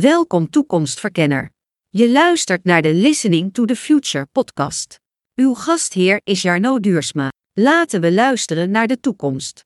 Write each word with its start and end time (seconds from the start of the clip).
Welkom 0.00 0.50
toekomstverkenner. 0.50 1.50
Je 1.88 2.10
luistert 2.10 2.64
naar 2.64 2.82
de 2.82 2.94
Listening 2.94 3.52
to 3.52 3.64
the 3.64 3.76
Future 3.76 4.26
podcast. 4.32 5.00
Uw 5.34 5.54
gastheer 5.54 6.20
is 6.24 6.42
Jarno 6.42 6.80
Duursma. 6.80 7.28
Laten 7.52 8.00
we 8.00 8.12
luisteren 8.12 8.70
naar 8.70 8.86
de 8.86 9.00
toekomst. 9.00 9.64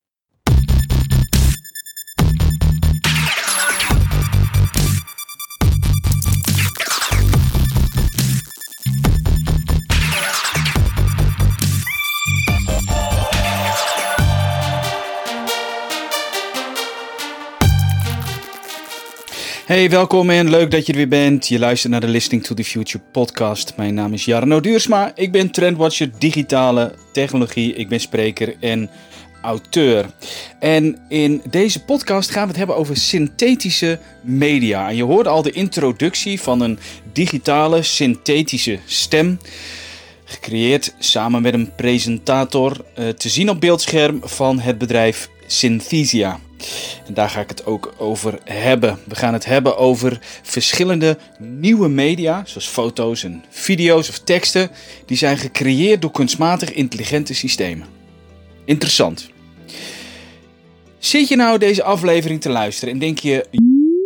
Hey, 19.69 19.91
welkom 19.91 20.31
en 20.31 20.51
leuk 20.51 20.71
dat 20.71 20.87
je 20.87 20.93
er 20.93 20.99
weer 20.99 21.09
bent. 21.09 21.49
Je 21.49 21.59
luistert 21.59 21.93
naar 21.93 22.01
de 22.01 22.09
Listening 22.09 22.45
to 22.45 22.55
the 22.55 22.65
Future 22.65 23.05
podcast. 23.13 23.77
Mijn 23.77 23.95
naam 23.95 24.13
is 24.13 24.25
Jarno 24.25 24.61
Duursma. 24.61 25.13
Ik 25.15 25.33
ben 25.33 25.51
trendwatcher 25.51 26.11
digitale 26.19 26.95
technologie. 27.13 27.75
Ik 27.75 27.89
ben 27.89 28.01
spreker 28.01 28.57
en 28.61 28.91
auteur. 29.43 30.07
En 30.59 30.99
in 31.09 31.43
deze 31.51 31.85
podcast 31.85 32.31
gaan 32.31 32.43
we 32.43 32.49
het 32.49 32.57
hebben 32.57 32.77
over 32.77 32.97
synthetische 32.97 33.99
media. 34.23 34.89
En 34.89 34.97
je 34.97 35.05
hoorde 35.05 35.29
al 35.29 35.43
de 35.43 35.53
introductie 35.53 36.41
van 36.41 36.61
een 36.61 36.79
digitale 37.13 37.83
synthetische 37.83 38.79
stem. 38.87 39.39
Gecreëerd 40.25 40.95
samen 40.99 41.43
met 41.43 41.55
een 41.55 41.75
presentator. 41.75 42.85
eh, 42.95 43.09
te 43.09 43.29
zien 43.29 43.51
op 43.51 43.61
beeldscherm 43.61 44.21
van 44.23 44.61
het 44.61 44.79
bedrijf 44.79 45.29
Synthesia. 45.47 46.41
En 47.07 47.15
daar 47.15 47.31
ga 47.31 47.41
ik 47.41 47.49
het 47.49 47.67
ook 47.67 47.95
over 47.97 48.39
hebben. 48.45 48.99
We 49.05 49.15
gaan 49.15 49.33
het 49.33 49.45
hebben 49.45 49.77
over 49.77 50.19
verschillende 50.43 51.19
nieuwe 51.39 51.89
media, 51.89 52.43
zoals 52.47 52.67
foto's 52.67 53.25
en 53.25 53.45
video's 53.49 54.09
of 54.09 54.19
teksten, 54.19 54.71
die 55.07 55.17
zijn 55.17 55.39
gecreëerd 55.39 56.03
door 56.03 56.11
kunstmatig 56.11 56.73
intelligente 56.73 57.35
systemen. 57.35 57.87
Interessant. 58.65 59.31
Zit 60.99 61.29
je 61.29 61.37
nou 61.37 61.59
deze 61.59 61.83
aflevering 61.83 62.41
te 62.41 62.49
luisteren 62.49 62.95
en 62.95 63.01
denk 63.01 63.19
je, 63.19 63.47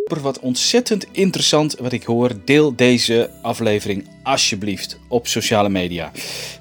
wat 0.05 0.39
ontzettend 0.39 1.07
interessant 1.13 1.77
wat 1.79 1.93
ik 1.93 2.05
hoor, 2.05 2.31
deel 2.45 2.77
deze 2.77 3.31
aflevering 3.43 4.09
alsjeblieft 4.23 4.99
op 5.09 5.27
sociale 5.27 5.69
media. 5.69 6.11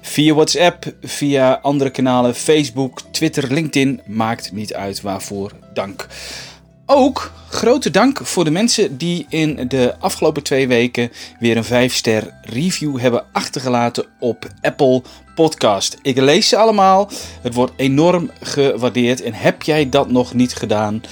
Via 0.00 0.34
WhatsApp, 0.34 0.94
via 1.02 1.58
andere 1.62 1.90
kanalen, 1.90 2.34
Facebook, 2.34 3.00
Twitter, 3.10 3.52
LinkedIn, 3.52 4.00
maakt 4.06 4.52
niet 4.52 4.74
uit 4.74 5.00
waarvoor. 5.00 5.52
Dank. 5.74 6.06
Ook 6.86 7.32
grote 7.48 7.90
dank 7.90 8.26
voor 8.26 8.44
de 8.44 8.50
mensen 8.50 8.96
die 8.96 9.26
in 9.28 9.68
de 9.68 9.94
afgelopen 9.98 10.42
twee 10.42 10.68
weken 10.68 11.10
weer 11.38 11.56
een 11.56 11.90
5-ster 11.90 12.34
review 12.42 12.98
hebben 12.98 13.24
achtergelaten 13.32 14.04
op 14.20 14.46
Apple 14.60 15.02
Podcast. 15.34 15.98
Ik 16.02 16.16
lees 16.16 16.48
ze 16.48 16.56
allemaal. 16.56 17.10
Het 17.42 17.54
wordt 17.54 17.72
enorm 17.76 18.30
gewaardeerd. 18.40 19.22
En 19.22 19.34
heb 19.34 19.62
jij 19.62 19.88
dat 19.88 20.10
nog 20.10 20.34
niet 20.34 20.54
gedaan? 20.54 21.02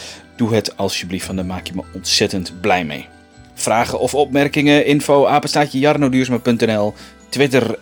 Doe 0.41 0.55
het 0.55 0.77
alsjeblieft, 0.77 1.27
want 1.27 1.39
daar 1.39 1.47
maak 1.47 1.67
je 1.67 1.73
me 1.75 1.83
ontzettend 1.95 2.61
blij 2.61 2.85
mee. 2.85 3.09
Vragen 3.55 3.99
of 3.99 4.15
opmerkingen, 4.15 4.87
info, 4.87 5.27
apenstaatje 5.27 5.79
jarnoduursma.nl, 5.79 6.95
Twitter, 7.29 7.79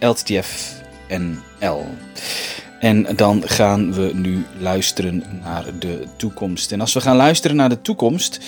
LTTFNL. 0.00 1.86
En 2.80 3.06
dan 3.16 3.42
gaan 3.46 3.92
we 3.92 4.10
nu 4.14 4.44
luisteren 4.58 5.24
naar 5.42 5.64
de 5.78 6.06
toekomst. 6.16 6.72
En 6.72 6.80
als 6.80 6.92
we 6.92 7.00
gaan 7.00 7.16
luisteren 7.16 7.56
naar 7.56 7.68
de 7.68 7.80
toekomst, 7.80 8.40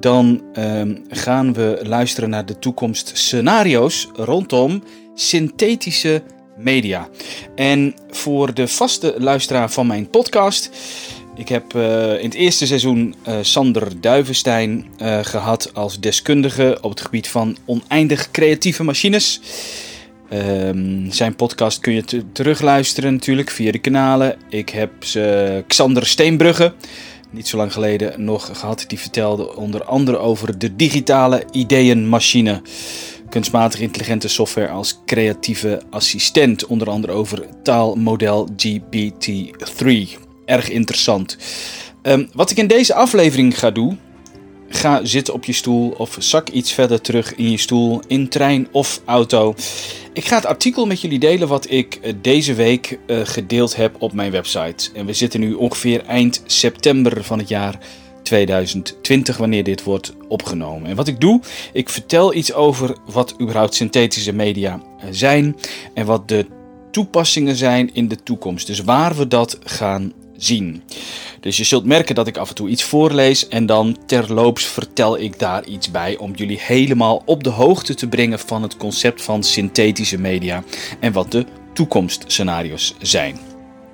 dan 0.00 0.42
ehm, 0.52 0.96
gaan 1.08 1.52
we 1.52 1.80
luisteren 1.82 2.30
naar 2.30 2.46
de 2.46 2.58
toekomstscenario's 2.58 4.08
rondom 4.14 4.82
synthetische 5.14 6.22
media. 6.56 7.08
En 7.54 7.94
voor 8.10 8.54
de 8.54 8.68
vaste 8.68 9.14
luisteraar 9.18 9.70
van 9.70 9.86
mijn 9.86 10.10
podcast. 10.10 10.70
Ik 11.38 11.48
heb 11.48 11.74
eh, 11.74 12.18
in 12.18 12.24
het 12.24 12.34
eerste 12.34 12.66
seizoen 12.66 13.14
eh, 13.22 13.34
Sander 13.40 14.00
Duivenstein 14.00 14.86
eh, 14.98 15.18
gehad 15.22 15.70
als 15.74 16.00
deskundige 16.00 16.78
op 16.80 16.90
het 16.90 17.00
gebied 17.00 17.28
van 17.28 17.56
oneindig 17.64 18.30
creatieve 18.30 18.84
machines. 18.84 19.40
Ehm, 20.28 21.10
zijn 21.10 21.36
podcast 21.36 21.80
kun 21.80 21.92
je 21.92 22.04
te- 22.04 22.32
terugluisteren 22.32 23.12
natuurlijk 23.12 23.50
via 23.50 23.72
de 23.72 23.78
kanalen. 23.78 24.36
Ik 24.50 24.68
heb 24.68 24.90
ze 25.04 25.64
Xander 25.66 26.06
Steenbrugge, 26.06 26.72
niet 27.30 27.48
zo 27.48 27.56
lang 27.56 27.72
geleden 27.72 28.24
nog 28.24 28.50
gehad. 28.58 28.84
Die 28.88 28.98
vertelde 28.98 29.56
onder 29.56 29.84
andere 29.84 30.16
over 30.16 30.58
de 30.58 30.76
digitale 30.76 31.44
ideeënmachine. 31.52 32.62
Kunstmatig 33.30 33.80
intelligente 33.80 34.28
software 34.28 34.68
als 34.68 35.00
creatieve 35.06 35.82
assistent. 35.90 36.66
Onder 36.66 36.90
andere 36.90 37.12
over 37.12 37.44
taalmodel 37.62 38.48
GPT-3. 38.56 40.27
Erg 40.48 40.70
interessant. 40.70 41.36
Ehm, 42.02 42.26
wat 42.32 42.50
ik 42.50 42.56
in 42.56 42.66
deze 42.66 42.94
aflevering 42.94 43.58
ga 43.58 43.70
doen, 43.70 43.98
Ga 44.70 45.04
zitten 45.04 45.34
op 45.34 45.44
je 45.44 45.52
stoel 45.52 45.90
of 45.90 46.16
zak 46.18 46.48
iets 46.48 46.72
verder 46.72 47.00
terug 47.00 47.34
in 47.34 47.50
je 47.50 47.56
stoel, 47.56 48.00
in 48.06 48.28
trein 48.28 48.68
of 48.72 49.00
auto. 49.04 49.54
Ik 50.12 50.24
ga 50.24 50.36
het 50.36 50.46
artikel 50.46 50.86
met 50.86 51.00
jullie 51.00 51.18
delen 51.18 51.48
wat 51.48 51.70
ik 51.70 51.94
eh, 51.94 52.12
deze 52.22 52.54
week 52.54 52.98
eh, 53.06 53.20
gedeeld 53.22 53.76
heb 53.76 53.96
op 53.98 54.12
mijn 54.12 54.30
website. 54.30 54.90
En 54.94 55.06
we 55.06 55.12
zitten 55.12 55.40
nu 55.40 55.52
ongeveer 55.52 56.04
eind 56.04 56.42
september 56.46 57.24
van 57.24 57.38
het 57.38 57.48
jaar 57.48 57.78
2020 58.22 59.36
wanneer 59.36 59.64
dit 59.64 59.82
wordt 59.82 60.12
opgenomen. 60.28 60.90
En 60.90 60.96
wat 60.96 61.08
ik 61.08 61.20
doe, 61.20 61.40
ik 61.72 61.88
vertel 61.88 62.34
iets 62.34 62.52
over 62.52 62.96
wat 63.06 63.34
überhaupt 63.40 63.74
synthetische 63.74 64.32
media 64.32 64.80
eh, 64.98 65.08
zijn 65.10 65.56
en 65.94 66.06
wat 66.06 66.28
de 66.28 66.46
toepassingen 66.90 67.56
zijn 67.56 67.94
in 67.94 68.08
de 68.08 68.22
toekomst. 68.22 68.66
Dus 68.66 68.80
waar 68.80 69.16
we 69.16 69.28
dat 69.28 69.58
gaan 69.64 70.12
zien. 70.38 70.82
Dus 71.40 71.56
je 71.56 71.64
zult 71.64 71.84
merken 71.84 72.14
dat 72.14 72.26
ik 72.26 72.36
af 72.36 72.48
en 72.48 72.54
toe 72.54 72.68
iets 72.68 72.82
voorlees 72.82 73.48
en 73.48 73.66
dan 73.66 73.96
terloops 74.06 74.64
vertel 74.64 75.18
ik 75.18 75.38
daar 75.38 75.64
iets 75.64 75.90
bij 75.90 76.16
om 76.16 76.34
jullie 76.34 76.58
helemaal 76.60 77.22
op 77.24 77.44
de 77.44 77.50
hoogte 77.50 77.94
te 77.94 78.08
brengen 78.08 78.38
van 78.38 78.62
het 78.62 78.76
concept 78.76 79.22
van 79.22 79.42
synthetische 79.42 80.18
media 80.18 80.64
en 81.00 81.12
wat 81.12 81.32
de 81.32 81.46
toekomstscenario's 81.72 82.94
zijn. 83.00 83.38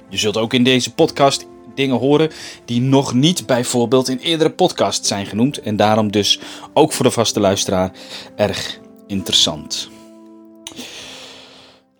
Je 0.09 0.19
zult 0.19 0.37
ook 0.37 0.55
in 0.55 0.65
deze 0.65 0.95
podcast 0.95 1.47
dingen 1.75 1.99
horen 1.99 2.31
die 2.65 2.81
nog 2.81 3.15
niet 3.15 3.47
bijvoorbeeld 3.47 4.09
in 4.09 4.19
eerdere 4.19 4.51
podcasts 4.51 5.09
zijn 5.09 5.27
genoemd 5.27 5.61
en 5.61 5.77
daarom 5.77 6.11
dus 6.11 6.39
ook 6.75 6.93
voor 6.93 7.05
de 7.05 7.11
vaste 7.11 7.41
luisteraar 7.41 7.93
erg 8.37 8.81
interessant. 9.07 9.91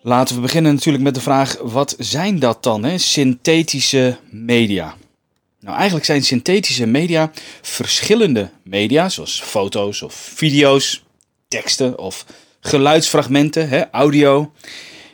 Laten 0.05 0.35
we 0.35 0.41
beginnen 0.41 0.73
natuurlijk 0.73 1.03
met 1.03 1.15
de 1.15 1.21
vraag: 1.21 1.57
wat 1.61 1.95
zijn 1.99 2.39
dat 2.39 2.63
dan, 2.63 2.83
hè? 2.83 2.97
synthetische 2.97 4.17
media? 4.29 4.95
Nou, 5.59 5.75
eigenlijk 5.75 6.05
zijn 6.05 6.23
synthetische 6.23 6.85
media 6.85 7.31
verschillende 7.61 8.49
media, 8.63 9.09
zoals 9.09 9.41
foto's 9.41 10.01
of 10.01 10.13
video's, 10.13 11.03
teksten 11.47 11.99
of 11.99 12.25
geluidsfragmenten, 12.59 13.69
hè, 13.69 13.91
audio. 13.91 14.51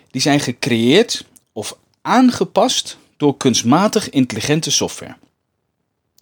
Die 0.09 0.21
zijn 0.21 0.39
gecreëerd 0.39 1.25
of 1.53 1.77
aangepast 2.01 2.97
door 3.17 3.37
kunstmatig 3.37 4.09
intelligente 4.09 4.71
software. 4.71 5.15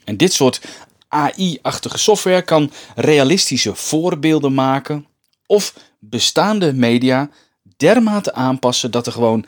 En 0.04 0.18
dit 0.18 0.34
soort 0.34 0.62
AI-achtige 1.08 1.98
software 1.98 2.42
kan 2.42 2.72
realistische 2.96 3.76
voorbeelden 3.76 4.54
maken 4.54 5.08
of 5.46 5.74
bestaande 6.00 6.74
media 6.74 7.30
dermate 7.80 8.34
aanpassen 8.34 8.92
dat 8.92 9.06
er 9.06 9.12
gewoon 9.12 9.46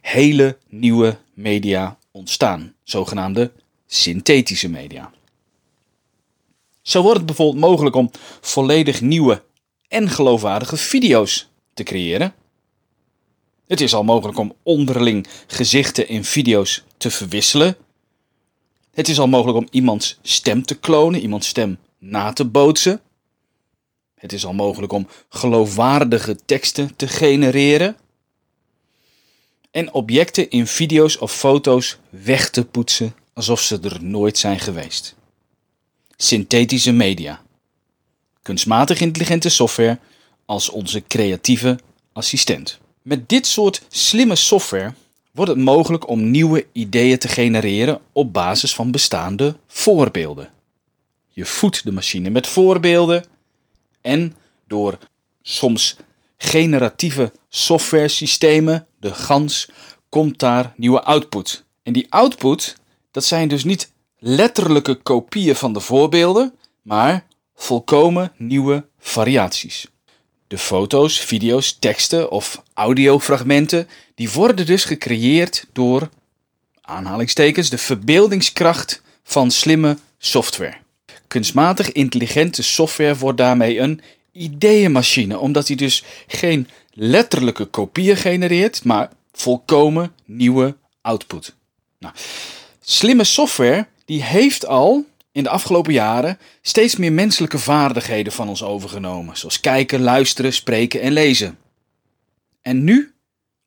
hele 0.00 0.58
nieuwe 0.68 1.18
media 1.34 1.98
ontstaan, 2.10 2.74
zogenaamde 2.82 3.52
synthetische 3.86 4.68
media. 4.68 5.10
Zo 6.82 7.02
wordt 7.02 7.16
het 7.16 7.26
bijvoorbeeld 7.26 7.64
mogelijk 7.64 7.96
om 7.96 8.10
volledig 8.40 9.00
nieuwe 9.00 9.42
en 9.88 10.10
geloofwaardige 10.10 10.76
video's 10.76 11.48
te 11.74 11.82
creëren. 11.82 12.34
Het 13.66 13.80
is 13.80 13.94
al 13.94 14.04
mogelijk 14.04 14.38
om 14.38 14.54
onderling 14.62 15.26
gezichten 15.46 16.08
in 16.08 16.24
video's 16.24 16.84
te 16.96 17.10
verwisselen. 17.10 17.76
Het 18.92 19.08
is 19.08 19.18
al 19.18 19.28
mogelijk 19.28 19.58
om 19.58 19.68
iemands 19.70 20.18
stem 20.22 20.64
te 20.64 20.74
klonen, 20.74 21.20
iemands 21.20 21.48
stem 21.48 21.78
na 21.98 22.32
te 22.32 22.44
bootsen. 22.44 23.00
Het 24.24 24.32
is 24.32 24.46
al 24.46 24.52
mogelijk 24.52 24.92
om 24.92 25.08
geloofwaardige 25.28 26.36
teksten 26.44 26.96
te 26.96 27.08
genereren. 27.08 27.96
En 29.70 29.92
objecten 29.92 30.50
in 30.50 30.66
video's 30.66 31.20
of 31.20 31.32
foto's 31.32 31.98
weg 32.10 32.50
te 32.50 32.64
poetsen 32.64 33.14
alsof 33.32 33.60
ze 33.60 33.78
er 33.82 34.04
nooit 34.04 34.38
zijn 34.38 34.60
geweest. 34.60 35.14
Synthetische 36.16 36.92
media. 36.92 37.42
Kunstmatig 38.42 39.00
intelligente 39.00 39.48
software 39.48 39.98
als 40.44 40.70
onze 40.70 41.02
creatieve 41.08 41.78
assistent. 42.12 42.78
Met 43.02 43.28
dit 43.28 43.46
soort 43.46 43.82
slimme 43.88 44.36
software 44.36 44.94
wordt 45.30 45.50
het 45.50 45.60
mogelijk 45.60 46.08
om 46.08 46.30
nieuwe 46.30 46.66
ideeën 46.72 47.18
te 47.18 47.28
genereren 47.28 48.00
op 48.12 48.32
basis 48.32 48.74
van 48.74 48.90
bestaande 48.90 49.56
voorbeelden. 49.66 50.50
Je 51.28 51.44
voedt 51.44 51.84
de 51.84 51.92
machine 51.92 52.30
met 52.30 52.46
voorbeelden 52.46 53.32
En 54.04 54.36
door 54.66 54.98
soms 55.42 55.96
generatieve 56.36 57.32
software 57.48 58.08
systemen, 58.08 58.86
de 59.00 59.14
GANS, 59.14 59.68
komt 60.08 60.38
daar 60.38 60.72
nieuwe 60.76 61.02
output. 61.02 61.64
En 61.82 61.92
die 61.92 62.06
output, 62.08 62.76
dat 63.10 63.24
zijn 63.24 63.48
dus 63.48 63.64
niet 63.64 63.92
letterlijke 64.18 64.94
kopieën 64.94 65.56
van 65.56 65.72
de 65.72 65.80
voorbeelden, 65.80 66.54
maar 66.82 67.26
volkomen 67.54 68.32
nieuwe 68.36 68.86
variaties. 68.98 69.86
De 70.46 70.58
foto's, 70.58 71.20
video's, 71.20 71.76
teksten 71.78 72.30
of 72.30 72.62
audiofragmenten, 72.74 73.88
die 74.14 74.30
worden 74.30 74.66
dus 74.66 74.84
gecreëerd 74.84 75.66
door, 75.72 76.08
aanhalingstekens, 76.80 77.70
de 77.70 77.78
verbeeldingskracht 77.78 79.02
van 79.22 79.50
slimme 79.50 79.98
software. 80.18 80.83
Kunstmatig 81.34 81.92
intelligente 81.92 82.62
software 82.62 83.16
wordt 83.16 83.38
daarmee 83.38 83.78
een 83.78 84.00
ideeënmachine, 84.32 85.38
omdat 85.38 85.66
hij 85.66 85.76
dus 85.76 86.04
geen 86.26 86.68
letterlijke 86.90 87.64
kopieën 87.64 88.16
genereert, 88.16 88.84
maar 88.84 89.10
volkomen 89.32 90.12
nieuwe 90.24 90.76
output. 91.00 91.54
Nou, 91.98 92.14
slimme 92.80 93.24
software 93.24 93.86
die 94.04 94.22
heeft 94.22 94.66
al 94.66 95.04
in 95.32 95.42
de 95.42 95.48
afgelopen 95.48 95.92
jaren 95.92 96.38
steeds 96.62 96.96
meer 96.96 97.12
menselijke 97.12 97.58
vaardigheden 97.58 98.32
van 98.32 98.48
ons 98.48 98.62
overgenomen, 98.62 99.36
zoals 99.36 99.60
kijken, 99.60 100.00
luisteren, 100.00 100.52
spreken 100.52 101.00
en 101.00 101.12
lezen. 101.12 101.58
En 102.62 102.84
nu 102.84 103.12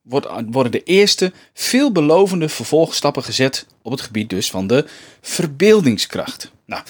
worden 0.02 0.70
de 0.70 0.82
eerste 0.82 1.32
veelbelovende 1.54 2.48
vervolgstappen 2.48 3.22
gezet 3.24 3.66
op 3.82 3.92
het 3.92 4.00
gebied 4.00 4.30
dus 4.30 4.50
van 4.50 4.66
de 4.66 4.86
verbeeldingskracht. 5.20 6.50
Nou, 6.64 6.82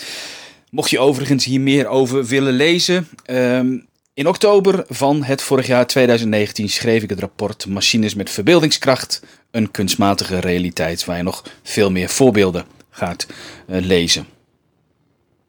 mocht 0.71 0.91
je 0.91 0.99
overigens 0.99 1.45
hier 1.45 1.61
meer 1.61 1.87
over 1.87 2.27
willen 2.27 2.53
lezen, 2.53 3.09
um, 3.27 3.89
in 4.19 4.29
oktober 4.29 4.85
van 4.89 5.23
het 5.23 5.43
vorig 5.43 5.67
jaar 5.67 5.87
2019 5.87 6.69
schreef 6.69 7.03
ik 7.03 7.11
het 7.11 7.21
rapport 7.21 7.67
Machines 7.67 8.15
met 8.15 8.31
verbeeldingskracht, 8.31 9.23
een 9.51 9.71
kunstmatige 9.71 10.39
realiteit, 10.39 11.05
waar 11.05 11.17
je 11.17 11.23
nog 11.23 11.45
veel 11.63 11.91
meer 11.91 12.09
voorbeelden 12.09 12.65
gaat 12.91 13.27
uh, 13.67 13.81
lezen. 13.81 14.27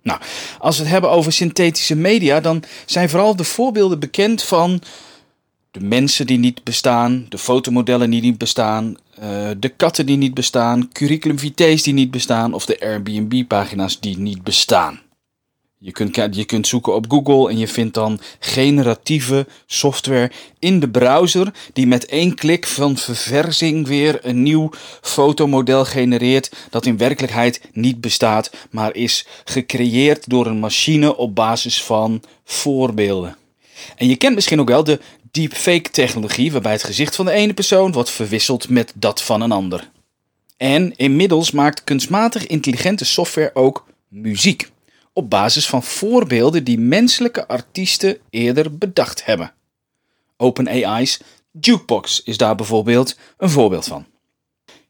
Nou, 0.01 0.19
als 0.59 0.77
we 0.77 0.83
het 0.83 0.91
hebben 0.91 1.09
over 1.09 1.31
synthetische 1.31 1.95
media, 1.95 2.39
dan 2.39 2.63
zijn 2.85 3.09
vooral 3.09 3.35
de 3.35 3.43
voorbeelden 3.43 3.99
bekend 3.99 4.43
van 4.43 4.81
de 5.71 5.79
mensen 5.79 6.27
die 6.27 6.39
niet 6.39 6.63
bestaan, 6.63 7.25
de 7.29 7.37
fotomodellen 7.37 8.09
die 8.09 8.21
niet 8.21 8.37
bestaan, 8.37 8.95
uh, 9.23 9.49
de 9.57 9.69
katten 9.69 10.05
die 10.05 10.17
niet 10.17 10.33
bestaan, 10.33 10.89
curriculum 10.91 11.39
vitae's 11.39 11.83
die 11.83 11.93
niet 11.93 12.11
bestaan 12.11 12.53
of 12.53 12.65
de 12.65 12.79
Airbnb-pagina's 12.79 13.99
die 13.99 14.17
niet 14.17 14.43
bestaan. 14.43 14.99
Je 15.81 15.91
kunt, 15.91 16.35
je 16.35 16.45
kunt 16.45 16.67
zoeken 16.67 16.93
op 16.93 17.05
Google 17.07 17.49
en 17.49 17.57
je 17.57 17.67
vindt 17.67 17.93
dan 17.93 18.19
generatieve 18.39 19.47
software 19.65 20.31
in 20.59 20.79
de 20.79 20.89
browser 20.89 21.53
die 21.73 21.87
met 21.87 22.05
één 22.05 22.35
klik 22.35 22.67
van 22.67 22.97
verversing 22.97 23.87
weer 23.87 24.19
een 24.21 24.43
nieuw 24.43 24.69
fotomodel 25.01 25.85
genereert 25.85 26.51
dat 26.69 26.85
in 26.85 26.97
werkelijkheid 26.97 27.61
niet 27.73 28.01
bestaat, 28.01 28.51
maar 28.71 28.95
is 28.95 29.27
gecreëerd 29.43 30.29
door 30.29 30.45
een 30.45 30.59
machine 30.59 31.15
op 31.15 31.35
basis 31.35 31.83
van 31.83 32.23
voorbeelden. 32.45 33.37
En 33.95 34.07
je 34.07 34.15
kent 34.15 34.35
misschien 34.35 34.59
ook 34.59 34.69
wel 34.69 34.83
de 34.83 34.99
deepfake 35.31 35.89
technologie 35.91 36.51
waarbij 36.51 36.71
het 36.71 36.83
gezicht 36.83 37.15
van 37.15 37.25
de 37.25 37.31
ene 37.31 37.53
persoon 37.53 37.91
wordt 37.91 38.09
verwisseld 38.09 38.69
met 38.69 38.93
dat 38.95 39.21
van 39.21 39.41
een 39.41 39.51
ander. 39.51 39.89
En 40.57 40.95
inmiddels 40.95 41.51
maakt 41.51 41.83
kunstmatig 41.83 42.47
intelligente 42.47 43.05
software 43.05 43.51
ook 43.53 43.85
muziek 44.07 44.69
op 45.13 45.29
basis 45.29 45.67
van 45.67 45.83
voorbeelden 45.83 46.63
die 46.63 46.79
menselijke 46.79 47.47
artiesten 47.47 48.17
eerder 48.29 48.77
bedacht 48.77 49.25
hebben. 49.25 49.53
OpenAI's 50.37 51.19
Jukebox 51.51 52.23
is 52.23 52.37
daar 52.37 52.55
bijvoorbeeld 52.55 53.17
een 53.37 53.49
voorbeeld 53.49 53.85
van. 53.85 54.05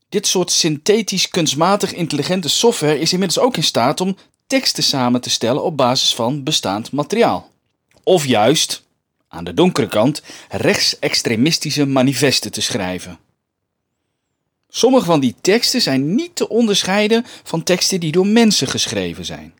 Dit 0.09 0.27
soort 0.27 0.51
synthetisch 0.51 1.29
kunstmatig 1.29 1.93
intelligente 1.93 2.49
software 2.49 2.99
is 2.99 3.13
inmiddels 3.13 3.45
ook 3.45 3.57
in 3.57 3.63
staat 3.63 4.01
om 4.01 4.17
teksten 4.47 4.83
samen 4.83 5.21
te 5.21 5.29
stellen 5.29 5.63
op 5.63 5.77
basis 5.77 6.15
van 6.15 6.43
bestaand 6.43 6.91
materiaal. 6.91 7.51
Of 8.03 8.25
juist, 8.25 8.83
aan 9.27 9.43
de 9.43 9.53
donkere 9.53 9.87
kant, 9.87 10.21
rechtsextremistische 10.49 11.85
manifesten 11.85 12.51
te 12.51 12.61
schrijven. 12.61 13.19
Sommige 14.69 15.05
van 15.05 15.19
die 15.19 15.35
teksten 15.41 15.81
zijn 15.81 16.15
niet 16.15 16.35
te 16.35 16.49
onderscheiden 16.49 17.25
van 17.43 17.63
teksten 17.63 17.99
die 17.99 18.11
door 18.11 18.27
mensen 18.27 18.67
geschreven 18.67 19.25
zijn. 19.25 19.53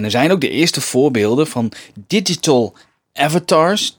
En 0.00 0.06
er 0.06 0.12
zijn 0.12 0.30
ook 0.30 0.40
de 0.40 0.50
eerste 0.50 0.80
voorbeelden 0.80 1.46
van 1.46 1.72
digital 2.06 2.74
avatars, 3.12 3.98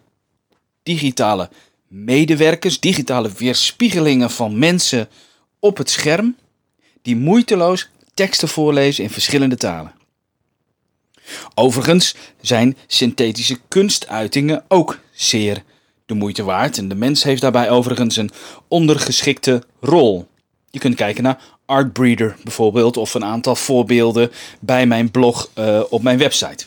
digitale 0.83 1.50
medewerkers, 1.88 2.80
digitale 2.80 3.31
weerspiegelingen 3.38 4.31
van 4.31 4.59
mensen 4.59 5.09
op 5.59 5.77
het 5.77 5.89
scherm, 5.89 6.36
die 7.01 7.15
moeiteloos 7.15 7.89
teksten 8.13 8.48
voorlezen 8.48 9.03
in 9.03 9.09
verschillende 9.09 9.57
talen. 9.57 9.94
Overigens 11.56 12.15
zijn 12.42 12.77
synthetische 12.88 13.59
kunstuitingen 13.68 14.63
ook 14.68 15.00
zeer 15.12 15.63
de 16.06 16.13
moeite 16.13 16.44
waard 16.44 16.77
en 16.77 16.88
de 16.88 16.95
mens 16.95 17.24
heeft 17.24 17.42
daarbij 17.42 17.69
overigens 17.69 18.15
een 18.15 18.31
ondergeschikte 18.68 19.63
rol. 19.80 20.27
Je 20.72 20.80
kunt 20.80 20.96
kijken 20.96 21.24
naar 21.24 21.44
Artbreeder 21.66 22.36
bijvoorbeeld, 22.44 22.98
of 22.98 23.14
een 23.14 23.24
aantal 23.24 23.56
voorbeelden 23.56 24.32
bij 24.60 24.86
mijn 24.86 25.12
blog 25.12 25.50
uh, 25.56 25.82
op 25.90 26.02
mijn 26.02 26.18
website. 26.18 26.66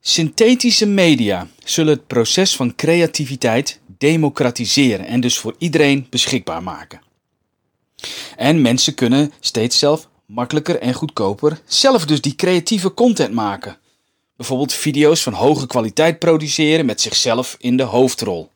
Synthetische 0.00 0.86
media 0.86 1.48
zullen 1.64 1.94
het 1.94 2.06
proces 2.06 2.56
van 2.56 2.74
creativiteit 2.74 3.80
democratiseren 3.98 5.06
en 5.06 5.20
dus 5.20 5.38
voor 5.38 5.54
iedereen 5.58 6.06
beschikbaar 6.10 6.62
maken. 6.62 7.00
En 8.36 8.60
mensen 8.60 8.94
kunnen 8.94 9.32
steeds 9.40 9.78
zelf 9.78 10.08
makkelijker 10.26 10.78
en 10.78 10.94
goedkoper 10.94 11.60
zelf 11.64 12.06
dus 12.06 12.20
die 12.20 12.34
creatieve 12.34 12.94
content 12.94 13.34
maken. 13.34 13.78
Bijvoorbeeld 14.36 14.72
video's 14.72 15.22
van 15.22 15.32
hoge 15.32 15.66
kwaliteit 15.66 16.18
produceren 16.18 16.86
met 16.86 17.00
zichzelf 17.00 17.56
in 17.58 17.76
de 17.76 17.82
hoofdrol. 17.82 18.50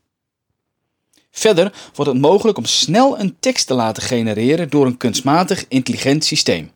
Verder 1.38 1.72
wordt 1.94 2.10
het 2.10 2.20
mogelijk 2.20 2.58
om 2.58 2.64
snel 2.64 3.18
een 3.18 3.36
tekst 3.40 3.66
te 3.66 3.74
laten 3.74 4.02
genereren 4.02 4.70
door 4.70 4.86
een 4.86 4.96
kunstmatig 4.96 5.64
intelligent 5.68 6.24
systeem. 6.24 6.70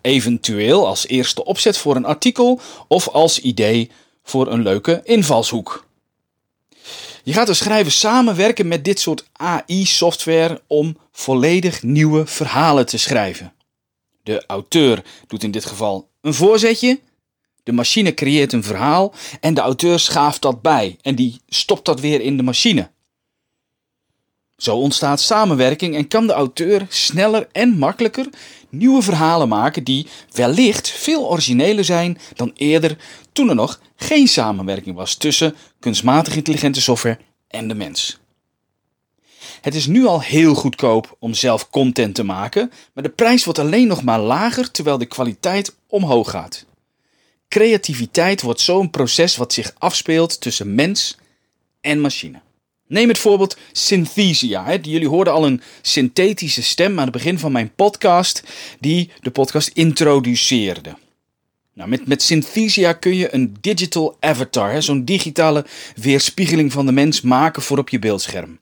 Eventueel 0.00 0.86
als 0.86 1.06
eerste 1.06 1.44
opzet 1.44 1.76
voor 1.76 1.96
een 1.96 2.04
artikel 2.04 2.60
of 2.88 3.08
als 3.08 3.40
idee 3.40 3.90
voor 4.22 4.52
een 4.52 4.62
leuke 4.62 5.00
invalshoek. 5.04 5.86
Je 7.22 7.32
gaat 7.32 7.48
als 7.48 7.58
schrijver 7.58 7.92
samenwerken 7.92 8.68
met 8.68 8.84
dit 8.84 9.00
soort 9.00 9.28
AI-software 9.32 10.62
om 10.66 10.96
volledig 11.12 11.82
nieuwe 11.82 12.26
verhalen 12.26 12.86
te 12.86 12.98
schrijven. 12.98 13.52
De 14.22 14.46
auteur 14.46 15.04
doet 15.26 15.42
in 15.42 15.50
dit 15.50 15.64
geval 15.64 16.08
een 16.20 16.34
voorzetje, 16.34 17.00
de 17.62 17.72
machine 17.72 18.14
creëert 18.14 18.52
een 18.52 18.64
verhaal 18.64 19.14
en 19.40 19.54
de 19.54 19.60
auteur 19.60 19.98
schaaft 19.98 20.42
dat 20.42 20.62
bij 20.62 20.96
en 21.02 21.14
die 21.14 21.40
stopt 21.48 21.84
dat 21.84 22.00
weer 22.00 22.20
in 22.20 22.36
de 22.36 22.42
machine. 22.42 22.94
Zo 24.56 24.76
ontstaat 24.76 25.20
samenwerking 25.20 25.96
en 25.96 26.08
kan 26.08 26.26
de 26.26 26.32
auteur 26.32 26.86
sneller 26.88 27.48
en 27.52 27.78
makkelijker 27.78 28.28
nieuwe 28.68 29.02
verhalen 29.02 29.48
maken 29.48 29.84
die 29.84 30.06
wellicht 30.32 30.90
veel 30.90 31.28
origineler 31.30 31.84
zijn 31.84 32.18
dan 32.34 32.52
eerder 32.54 32.96
toen 33.32 33.48
er 33.48 33.54
nog 33.54 33.80
geen 33.96 34.28
samenwerking 34.28 34.96
was 34.96 35.14
tussen 35.14 35.54
kunstmatig 35.80 36.36
intelligente 36.36 36.80
software 36.80 37.18
en 37.48 37.68
de 37.68 37.74
mens. 37.74 38.18
Het 39.60 39.74
is 39.74 39.86
nu 39.86 40.06
al 40.06 40.20
heel 40.20 40.54
goedkoop 40.54 41.16
om 41.18 41.34
zelf 41.34 41.70
content 41.70 42.14
te 42.14 42.22
maken, 42.22 42.72
maar 42.94 43.02
de 43.02 43.10
prijs 43.10 43.44
wordt 43.44 43.58
alleen 43.58 43.86
nog 43.86 44.02
maar 44.02 44.20
lager 44.20 44.70
terwijl 44.70 44.98
de 44.98 45.06
kwaliteit 45.06 45.76
omhoog 45.86 46.30
gaat. 46.30 46.64
Creativiteit 47.48 48.42
wordt 48.42 48.60
zo'n 48.60 48.90
proces 48.90 49.36
wat 49.36 49.52
zich 49.52 49.74
afspeelt 49.78 50.40
tussen 50.40 50.74
mens 50.74 51.16
en 51.80 52.00
machine. 52.00 52.40
Neem 52.88 53.08
het 53.08 53.18
voorbeeld 53.18 53.56
Synthesia. 53.72 54.64
Hè. 54.64 54.78
Jullie 54.82 55.08
hoorden 55.08 55.32
al 55.32 55.46
een 55.46 55.62
synthetische 55.82 56.62
stem 56.62 56.98
aan 56.98 57.04
het 57.04 57.12
begin 57.12 57.38
van 57.38 57.52
mijn 57.52 57.74
podcast, 57.74 58.42
die 58.80 59.10
de 59.20 59.30
podcast 59.30 59.70
introduceerde. 59.74 60.96
Nou, 61.72 61.88
met, 61.88 62.06
met 62.06 62.22
Synthesia 62.22 62.92
kun 62.92 63.16
je 63.16 63.34
een 63.34 63.56
digital 63.60 64.16
avatar, 64.20 64.82
zo'n 64.82 65.04
digitale 65.04 65.66
weerspiegeling 65.94 66.72
van 66.72 66.86
de 66.86 66.92
mens, 66.92 67.20
maken 67.20 67.62
voor 67.62 67.78
op 67.78 67.88
je 67.88 67.98
beeldscherm. 67.98 68.58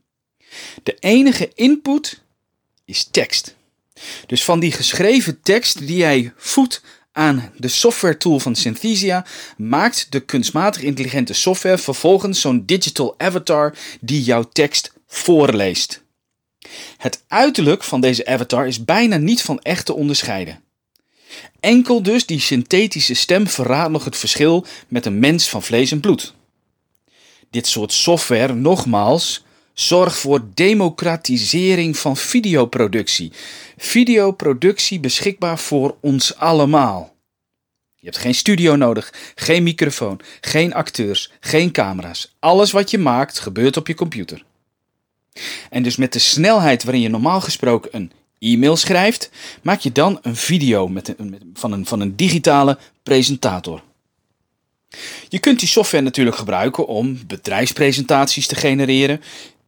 De 0.83 0.97
enige 1.01 1.51
input 1.55 2.23
is 2.85 3.05
tekst. 3.05 3.57
Dus 4.27 4.45
van 4.45 4.61
die 4.61 4.73
geschreven 4.73 5.43
tekst 5.43 5.87
die 5.87 5.97
jij 5.97 6.33
voedt 6.37 6.83
aan 7.17 7.53
de 7.57 7.69
software 7.69 8.17
tool 8.17 8.39
van 8.39 8.55
Synthesia 8.55 9.27
maakt 9.57 10.07
de 10.11 10.21
kunstmatig 10.21 10.83
intelligente 10.83 11.33
software 11.33 11.79
vervolgens 11.79 12.41
zo'n 12.41 12.63
digital 12.67 13.15
avatar 13.19 13.75
die 14.01 14.23
jouw 14.23 14.43
tekst 14.43 14.93
voorleest. 15.07 16.03
Het 16.97 17.25
uiterlijk 17.29 17.85
van 17.85 18.01
deze 18.01 18.27
avatar 18.27 18.67
is 18.67 18.85
bijna 18.85 19.17
niet 19.17 19.43
van 19.43 19.59
echt 19.59 19.87
te 19.87 19.95
onderscheiden. 19.95 20.63
Enkel 21.61 22.03
dus 22.03 22.27
die 22.27 22.41
synthetische 22.41 23.15
stem 23.15 23.47
verraadt 23.47 23.93
nog 23.93 24.05
het 24.05 24.17
verschil 24.17 24.67
met 24.89 25.07
een 25.07 25.19
mens 25.19 25.49
van 25.49 25.63
vlees 25.63 25.91
en 25.91 26.01
bloed. 26.01 26.35
Dit 27.51 27.67
soort 27.67 27.93
software, 27.93 28.55
nogmaals, 28.55 29.45
zorgt 29.75 30.17
voor 30.17 30.47
democratisering 30.55 31.97
van 31.97 32.17
videoproductie. 32.17 33.33
Videoproductie 33.77 35.01
beschikbaar 35.01 35.59
voor 35.59 35.97
ons 36.01 36.37
allemaal. 36.37 37.15
Je 37.95 38.11
hebt 38.11 38.23
geen 38.23 38.35
studio 38.35 38.77
nodig, 38.77 39.13
geen 39.35 39.63
microfoon, 39.63 40.21
geen 40.41 40.75
acteurs, 40.75 41.31
geen 41.41 41.71
camera's. 41.71 42.35
Alles 42.39 42.71
wat 42.71 42.91
je 42.91 42.99
maakt 42.99 43.39
gebeurt 43.39 43.77
op 43.77 43.87
je 43.87 43.95
computer. 43.95 44.45
En 45.71 45.83
dus 45.83 45.97
met 45.97 46.13
de 46.13 46.19
snelheid 46.19 46.85
waarin 46.85 47.03
je 47.03 47.09
normaal 47.09 47.41
gesproken 47.41 47.91
een 47.93 48.13
e-mail 48.39 48.77
schrijft, 48.77 49.31
maak 49.63 49.81
je 49.81 49.93
dan 49.93 50.19
een 50.23 50.37
video 50.37 50.89
met 50.89 51.15
van, 51.55 51.73
een, 51.73 51.87
van 51.87 52.01
een 52.01 52.17
digitale 52.17 52.79
presentator. 53.03 53.83
Je 55.29 55.39
kunt 55.39 55.59
die 55.59 55.69
software 55.69 56.05
natuurlijk 56.05 56.37
gebruiken 56.37 56.87
om 56.87 57.27
bedrijfspresentaties 57.27 58.47
te 58.47 58.55
genereren, 58.55 59.23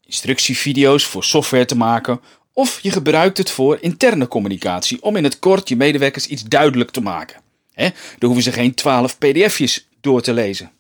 instructievideo's 0.07 1.05
voor 1.05 1.25
software 1.25 1.65
te 1.65 1.77
maken, 1.77 2.21
of 2.53 2.79
je 2.83 2.91
gebruikt 2.91 3.39
het 3.39 3.51
voor 3.51 3.79
interne 3.81 4.29
communicatie 4.29 5.03
om 5.03 5.17
in 5.17 5.25
het 5.25 5.39
kort 5.39 5.69
je 5.69 5.77
medewerkers 5.77 6.27
iets 6.27 6.43
duidelijk 6.43 6.91
te 6.91 7.01
maken. 7.01 7.41
He, 7.73 7.89
dan 8.19 8.31
hoeven 8.31 8.43
ze 8.43 8.53
geen 8.53 8.75
12 8.75 9.19
pdf'jes 9.19 9.89
door 10.01 10.23
te 10.23 10.33
lezen. 10.33 10.71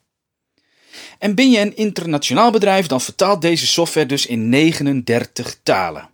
En 1.18 1.34
ben 1.34 1.50
je 1.50 1.60
een 1.60 1.76
internationaal 1.76 2.50
bedrijf, 2.50 2.86
dan 2.86 3.00
vertaalt 3.00 3.42
deze 3.42 3.66
software 3.66 4.06
dus 4.06 4.26
in 4.26 4.48
39 4.48 5.56
talen. 5.62 6.08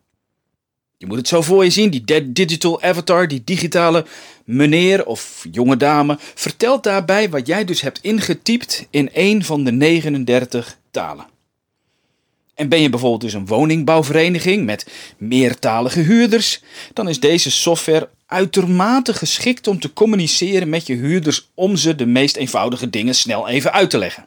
Je 0.96 1.06
moet 1.06 1.16
het 1.16 1.28
zo 1.28 1.42
voor 1.42 1.64
je 1.64 1.70
zien, 1.70 1.90
die 1.90 2.32
digital 2.32 2.82
avatar, 2.82 3.28
die 3.28 3.42
digitale 3.44 4.06
meneer 4.44 5.06
of 5.06 5.46
jonge 5.50 5.76
dame, 5.76 6.18
vertelt 6.34 6.82
daarbij 6.82 7.30
wat 7.30 7.46
jij 7.46 7.64
dus 7.64 7.80
hebt 7.80 7.98
ingetypt 8.02 8.86
in 8.90 9.10
een 9.12 9.44
van 9.44 9.64
de 9.64 9.72
39 9.72 10.78
talen. 10.90 11.26
En 12.62 12.68
ben 12.68 12.80
je 12.80 12.90
bijvoorbeeld 12.90 13.20
dus 13.20 13.32
een 13.32 13.46
woningbouwvereniging 13.46 14.64
met 14.64 14.86
meertalige 15.16 16.00
huurders, 16.00 16.60
dan 16.92 17.08
is 17.08 17.20
deze 17.20 17.50
software 17.50 18.08
uitermate 18.26 19.14
geschikt 19.14 19.66
om 19.66 19.80
te 19.80 19.92
communiceren 19.92 20.68
met 20.68 20.86
je 20.86 20.94
huurders 20.94 21.50
om 21.54 21.76
ze 21.76 21.94
de 21.94 22.06
meest 22.06 22.36
eenvoudige 22.36 22.90
dingen 22.90 23.14
snel 23.14 23.48
even 23.48 23.72
uit 23.72 23.90
te 23.90 23.98
leggen. 23.98 24.26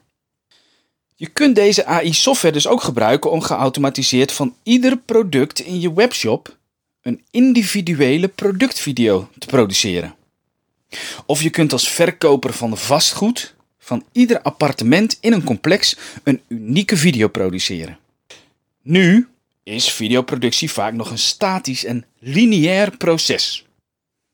Je 1.15 1.27
kunt 1.27 1.55
deze 1.55 1.85
AI-software 1.85 2.53
dus 2.53 2.67
ook 2.67 2.81
gebruiken 2.81 3.31
om 3.31 3.41
geautomatiseerd 3.41 4.31
van 4.31 4.55
ieder 4.63 4.97
product 4.97 5.59
in 5.59 5.79
je 5.79 5.93
webshop 5.93 6.57
een 7.01 7.21
individuele 7.31 8.27
productvideo 8.27 9.29
te 9.39 9.47
produceren. 9.47 10.15
Of 11.25 11.41
je 11.41 11.49
kunt 11.49 11.71
als 11.71 11.89
verkoper 11.89 12.53
van 12.53 12.77
vastgoed 12.77 13.55
van 13.79 14.03
ieder 14.11 14.41
appartement 14.41 15.17
in 15.19 15.33
een 15.33 15.43
complex 15.43 15.97
een 16.23 16.41
unieke 16.47 16.97
video 16.97 17.27
produceren. 17.27 18.03
Nu 18.87 19.27
is 19.63 19.91
videoproductie 19.91 20.71
vaak 20.71 20.93
nog 20.93 21.11
een 21.11 21.17
statisch 21.17 21.85
en 21.85 22.05
lineair 22.19 22.97
proces. 22.97 23.65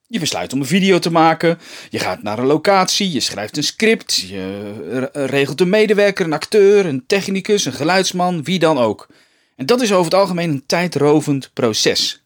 Je 0.08 0.20
besluit 0.20 0.54
om 0.54 0.60
een 0.60 0.66
video 0.66 1.00
te 1.00 1.12
maken, 1.12 1.60
je 1.90 2.00
gaat 2.00 2.24
naar 2.24 2.40
een 2.40 2.46
locatie, 2.46 3.12
je 3.12 3.20
schrijft 3.20 3.58
een 3.58 3.64
script, 3.64 4.16
je 4.16 5.10
regelt 5.14 5.62
een 5.62 5.70
medewerker, 5.70 6.26
een 6.26 6.34
acteur, 6.34 6.86
een 6.86 7.06
technicus, 7.08 7.66
een 7.66 7.74
geluidsman, 7.74 8.44
wie 8.44 8.60
dan 8.60 8.78
ook. 8.78 9.08
En 9.56 9.66
dat 9.66 9.82
is 9.82 9.92
over 9.92 10.12
het 10.12 10.14
algemeen 10.14 10.50
een 10.50 10.66
tijdrovend 10.66 11.54
proces. 11.54 12.24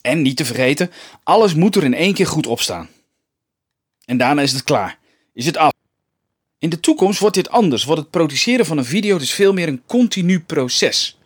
En 0.00 0.22
niet 0.22 0.36
te 0.36 0.44
vergeten, 0.44 0.90
alles 1.22 1.54
moet 1.54 1.76
er 1.76 1.84
in 1.84 1.94
één 1.94 2.14
keer 2.14 2.26
goed 2.26 2.46
opstaan. 2.46 2.88
En 4.04 4.16
daarna 4.16 4.42
is 4.42 4.52
het 4.52 4.64
klaar. 4.64 4.98
Is 5.34 5.46
het 5.46 5.56
af. 5.56 5.72
In 6.58 6.68
de 6.68 6.80
toekomst 6.80 7.20
wordt 7.20 7.34
dit 7.34 7.50
anders. 7.50 7.84
Wordt 7.84 8.00
het 8.00 8.10
produceren 8.10 8.66
van 8.66 8.78
een 8.78 8.84
video 8.84 9.18
dus 9.18 9.32
veel 9.32 9.52
meer 9.52 9.68
een 9.68 9.82
continu 9.86 10.40
proces. 10.40 11.17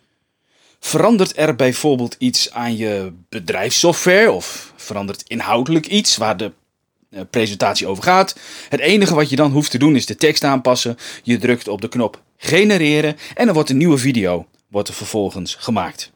Verandert 0.85 1.37
er 1.37 1.55
bijvoorbeeld 1.55 2.15
iets 2.19 2.51
aan 2.51 2.77
je 2.77 3.13
bedrijfssoftware 3.29 4.31
of 4.31 4.73
verandert 4.75 5.23
inhoudelijk 5.27 5.87
iets 5.87 6.17
waar 6.17 6.37
de 6.37 6.51
eh, 7.09 7.21
presentatie 7.29 7.87
over 7.87 8.03
gaat? 8.03 8.35
Het 8.69 8.79
enige 8.79 9.15
wat 9.15 9.29
je 9.29 9.35
dan 9.35 9.51
hoeft 9.51 9.71
te 9.71 9.77
doen 9.77 9.95
is 9.95 10.05
de 10.05 10.15
tekst 10.15 10.43
aanpassen. 10.43 10.97
Je 11.23 11.37
drukt 11.37 11.67
op 11.67 11.81
de 11.81 11.87
knop 11.87 12.21
genereren 12.37 13.17
en 13.33 13.47
er 13.47 13.53
wordt 13.53 13.69
een 13.69 13.77
nieuwe 13.77 13.97
video 13.97 14.47
wordt 14.67 14.87
er 14.87 14.93
vervolgens 14.93 15.55
gemaakt. 15.55 16.11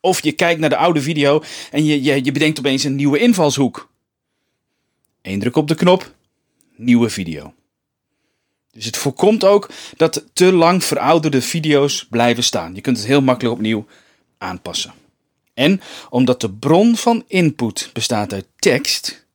Of 0.00 0.22
je 0.22 0.32
kijkt 0.32 0.60
naar 0.60 0.70
de 0.70 0.76
oude 0.76 1.02
video 1.02 1.42
en 1.70 1.84
je, 1.84 2.02
je, 2.02 2.24
je 2.24 2.32
bedenkt 2.32 2.58
opeens 2.58 2.84
een 2.84 2.96
nieuwe 2.96 3.18
invalshoek. 3.18 3.90
Eén 5.22 5.38
druk 5.38 5.56
op 5.56 5.68
de 5.68 5.74
knop, 5.74 6.14
nieuwe 6.76 7.08
video. 7.08 7.54
Dus 8.76 8.84
het 8.84 8.96
voorkomt 8.96 9.44
ook 9.44 9.68
dat 9.96 10.24
te 10.32 10.52
lang 10.52 10.84
verouderde 10.84 11.42
video's 11.42 12.06
blijven 12.10 12.44
staan. 12.44 12.74
Je 12.74 12.80
kunt 12.80 12.96
het 12.96 13.06
heel 13.06 13.22
makkelijk 13.22 13.54
opnieuw 13.54 13.86
aanpassen. 14.38 14.92
En 15.54 15.80
omdat 16.10 16.40
de 16.40 16.50
bron 16.50 16.96
van 16.96 17.24
input 17.26 17.90
bestaat 17.92 18.32
uit 18.32 18.46
tekst, 18.58 19.26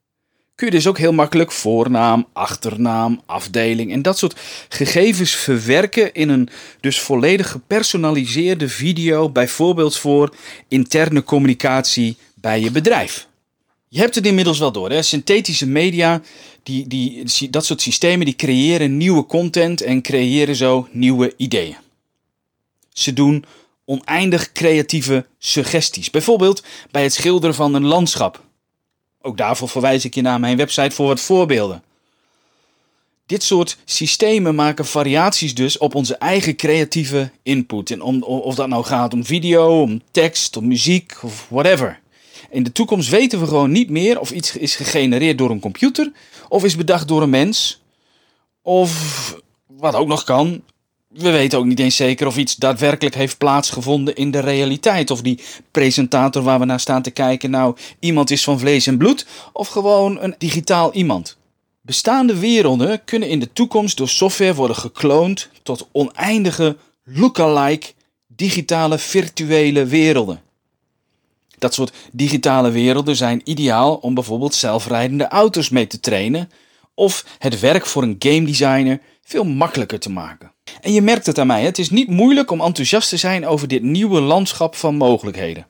kun 0.56 0.68
je 0.68 0.76
dus 0.76 0.88
ook 0.88 0.98
heel 0.98 1.14
makkelijk 1.14 1.52
voornaam, 1.52 2.28
achternaam, 2.34 3.22
afdeling 3.26 3.92
en 3.92 4.02
dat 4.02 4.18
soort 4.18 4.40
gegevens 4.70 5.32
verwerken 5.32 6.14
in 6.14 6.30
een 6.30 6.50
dus 6.80 7.00
volledig 7.00 7.50
gepersonaliseerde 7.52 8.70
video, 8.70 9.30
bijvoorbeeld 9.30 9.98
voor 9.98 10.36
interne 10.68 11.24
communicatie 11.24 12.18
bij 12.36 12.60
je 12.60 12.72
bedrijf. 12.72 13.28
Je 13.94 14.00
hebt 14.00 14.16
het 14.16 14.26
inmiddels 14.26 14.60
wel 14.60 14.72
door, 14.72 14.90
hè? 14.90 15.02
synthetische 15.02 15.68
media, 15.68 16.22
die, 16.64 16.88
die, 16.88 17.50
dat 17.50 17.66
soort 17.66 17.82
systemen, 17.82 18.26
die 18.26 18.36
creëren 18.36 18.98
nieuwe 18.98 19.26
content 19.26 19.82
en 19.82 20.02
creëren 20.02 20.56
zo 20.56 20.88
nieuwe 20.92 21.34
ideeën. 21.38 21.76
Ze 22.94 23.14
doen 23.14 23.46
oneindig 23.86 24.52
creatieve 24.52 25.26
suggesties, 25.38 26.10
bijvoorbeeld 26.10 26.64
bij 26.92 27.04
het 27.04 27.14
schilderen 27.14 27.56
van 27.56 27.74
een 27.74 27.86
landschap. 27.86 28.44
Ook 29.22 29.38
daarvoor 29.38 29.70
verwijs 29.70 30.06
ik 30.06 30.16
je 30.16 30.22
naar 30.22 30.40
mijn 30.40 30.58
website 30.58 30.96
voor 30.96 31.08
wat 31.08 31.22
voorbeelden. 31.22 31.84
Dit 33.26 33.44
soort 33.44 33.78
systemen 33.86 34.56
maken 34.56 34.86
variaties 34.86 35.56
dus 35.56 35.78
op 35.78 35.96
onze 35.96 36.16
eigen 36.16 36.56
creatieve 36.56 37.32
input. 37.44 37.92
En 37.92 38.02
om, 38.02 38.24
of 38.24 38.56
dat 38.56 38.68
nou 38.68 38.84
gaat 38.84 39.14
om 39.14 39.26
video, 39.26 39.82
om 39.82 40.02
tekst, 40.12 40.58
om 40.58 40.68
muziek 40.68 41.18
of 41.22 41.48
whatever. 41.50 42.01
In 42.52 42.64
de 42.64 42.72
toekomst 42.72 43.10
weten 43.10 43.40
we 43.40 43.48
gewoon 43.48 43.72
niet 43.72 43.90
meer 43.90 44.20
of 44.20 44.32
iets 44.32 44.56
is 44.58 44.76
gegenereerd 44.76 45.38
door 45.38 45.50
een 45.50 45.60
computer 45.60 46.12
of 46.50 46.64
is 46.64 46.76
bedacht 46.76 47.08
door 47.08 47.22
een 47.22 47.30
mens. 47.30 47.82
Of 48.62 49.36
wat 49.68 49.96
ook 49.96 50.08
nog 50.08 50.24
kan, 50.24 50.62
we 51.08 51.30
weten 51.30 51.60
ook 51.60 51.66
niet 51.66 51.80
eens 51.80 51.96
zeker 51.96 52.28
of 52.28 52.38
iets 52.38 52.56
daadwerkelijk 52.56 53.16
heeft 53.16 53.38
plaatsgevonden 53.38 54.16
in 54.16 54.32
de 54.32 54.40
realiteit. 54.40 55.12
Of 55.12 55.22
die 55.22 55.40
presentator 55.72 56.44
waar 56.44 56.60
we 56.60 56.66
naar 56.66 56.80
staan 56.80 57.02
te 57.02 57.12
kijken 57.12 57.50
nou 57.50 57.76
iemand 58.00 58.32
is 58.32 58.44
van 58.44 58.60
vlees 58.60 58.88
en 58.88 58.98
bloed 58.98 59.26
of 59.54 59.68
gewoon 59.68 60.22
een 60.22 60.36
digitaal 60.38 60.94
iemand. 60.94 61.38
Bestaande 61.82 62.40
werelden 62.40 63.04
kunnen 63.04 63.30
in 63.30 63.40
de 63.40 63.54
toekomst 63.54 63.98
door 63.98 64.10
software 64.10 64.54
worden 64.54 64.76
gekloond 64.76 65.50
tot 65.64 65.88
oneindige 65.92 66.78
lookalike 67.04 67.94
digitale 68.28 68.98
virtuele 68.98 69.86
werelden. 69.86 70.42
Dat 71.62 71.74
soort 71.74 71.94
digitale 72.12 72.72
werelden 72.72 73.16
zijn 73.16 73.42
ideaal 73.44 73.96
om 73.96 74.14
bijvoorbeeld 74.14 74.54
zelfrijdende 74.54 75.28
auto's 75.28 75.70
mee 75.70 75.88
te 75.88 76.00
trainen 76.00 76.52
of 76.94 77.26
het 77.38 77.60
werk 77.60 77.86
voor 77.86 78.04
een 78.04 78.16
game 78.20 78.46
designer 78.46 79.00
veel 79.24 79.44
makkelijker 79.44 80.00
te 80.00 80.10
maken. 80.10 80.52
En 80.82 80.94
je 80.94 81.02
merkt 81.02 81.26
het 81.26 81.40
aan 81.40 81.48
mij, 81.48 81.64
het 81.64 81.78
is 81.78 81.90
niet 81.90 82.08
moeilijk 82.08 82.52
om 82.52 82.62
enthousiast 82.62 83.10
te 83.10 83.18
zijn 83.18 83.48
over 83.48 83.68
dit 83.68 83.84
nieuwe 83.84 84.22
landschap 84.22 84.76
van 84.76 84.96
mogelijkheden. 84.96 85.68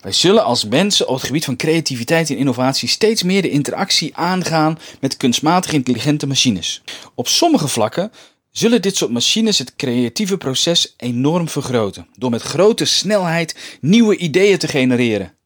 Wij 0.00 0.12
zullen 0.12 0.44
als 0.44 0.64
mensen 0.64 1.08
op 1.08 1.14
het 1.14 1.24
gebied 1.24 1.44
van 1.44 1.56
creativiteit 1.56 2.30
en 2.30 2.36
innovatie 2.36 2.88
steeds 2.88 3.22
meer 3.22 3.42
de 3.42 3.50
interactie 3.50 4.16
aangaan 4.16 4.78
met 5.00 5.16
kunstmatig 5.16 5.72
intelligente 5.72 6.26
machines. 6.26 6.82
Op 7.14 7.28
sommige 7.28 7.68
vlakken 7.68 8.12
zullen 8.50 8.82
dit 8.82 8.96
soort 8.96 9.10
machines 9.10 9.58
het 9.58 9.76
creatieve 9.76 10.36
proces 10.36 10.94
enorm 10.96 11.48
vergroten, 11.48 12.08
door 12.16 12.30
met 12.30 12.42
grote 12.42 12.84
snelheid 12.84 13.78
nieuwe 13.80 14.16
ideeën 14.16 14.58
te 14.58 14.68
genereren. 14.68 15.36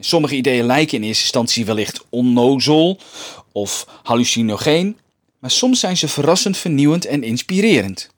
Sommige 0.00 0.34
ideeën 0.34 0.64
lijken 0.64 0.96
in 0.96 1.04
eerste 1.04 1.22
instantie 1.22 1.64
wellicht 1.64 2.04
onnozel 2.08 2.98
of 3.52 3.86
hallucinogeen, 4.02 4.98
maar 5.38 5.50
soms 5.50 5.80
zijn 5.80 5.96
ze 5.96 6.08
verrassend 6.08 6.56
vernieuwend 6.56 7.04
en 7.04 7.22
inspirerend. 7.22 8.10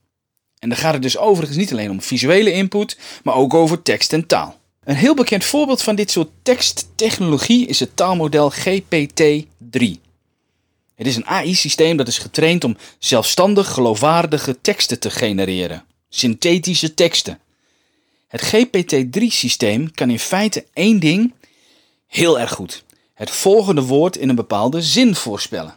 En 0.59 0.69
dan 0.69 0.79
gaat 0.79 0.93
het 0.93 1.03
dus 1.03 1.19
overigens 1.19 1.59
niet 1.59 1.73
alleen 1.73 1.91
om 1.91 2.03
visuele 2.03 2.53
input, 2.53 2.99
maar 3.23 3.35
ook 3.35 3.55
over 3.55 3.83
tekst 3.83 4.13
en 4.13 4.27
taal. 4.27 4.59
Een 4.85 4.97
heel 4.97 5.15
bekend 5.15 5.45
voorbeeld 5.45 5.83
van 5.83 5.95
dit 5.95 6.11
soort 6.11 6.29
teksttechnologie 6.43 7.67
is 7.67 7.81
het 7.81 7.97
taalmodel 7.97 8.53
GPT-3. 8.53 10.10
Het 11.01 11.09
is 11.09 11.17
een 11.17 11.27
AI-systeem 11.27 11.97
dat 11.97 12.09
is 12.09 12.19
getraind 12.19 12.65
om 12.65 12.77
zelfstandig 12.99 13.69
geloofwaardige 13.73 14.61
teksten 14.61 14.99
te 14.99 15.11
genereren, 15.11 15.85
synthetische 16.09 16.95
teksten. 16.95 17.39
Het 18.29 18.43
GPT-3-systeem 18.43 19.91
kan 19.95 20.11
in 20.11 20.19
feite 20.19 20.65
één 20.73 21.01
ding 21.01 21.35
heel 22.07 22.41
erg 22.41 22.53
goed. 22.53 22.85
het 23.15 23.31
volgende 23.31 23.83
woord 23.83 24.17
in 24.17 24.29
een 24.29 24.35
bepaalde 24.35 24.83
zin 24.83 25.15
voorspellen. 25.15 25.75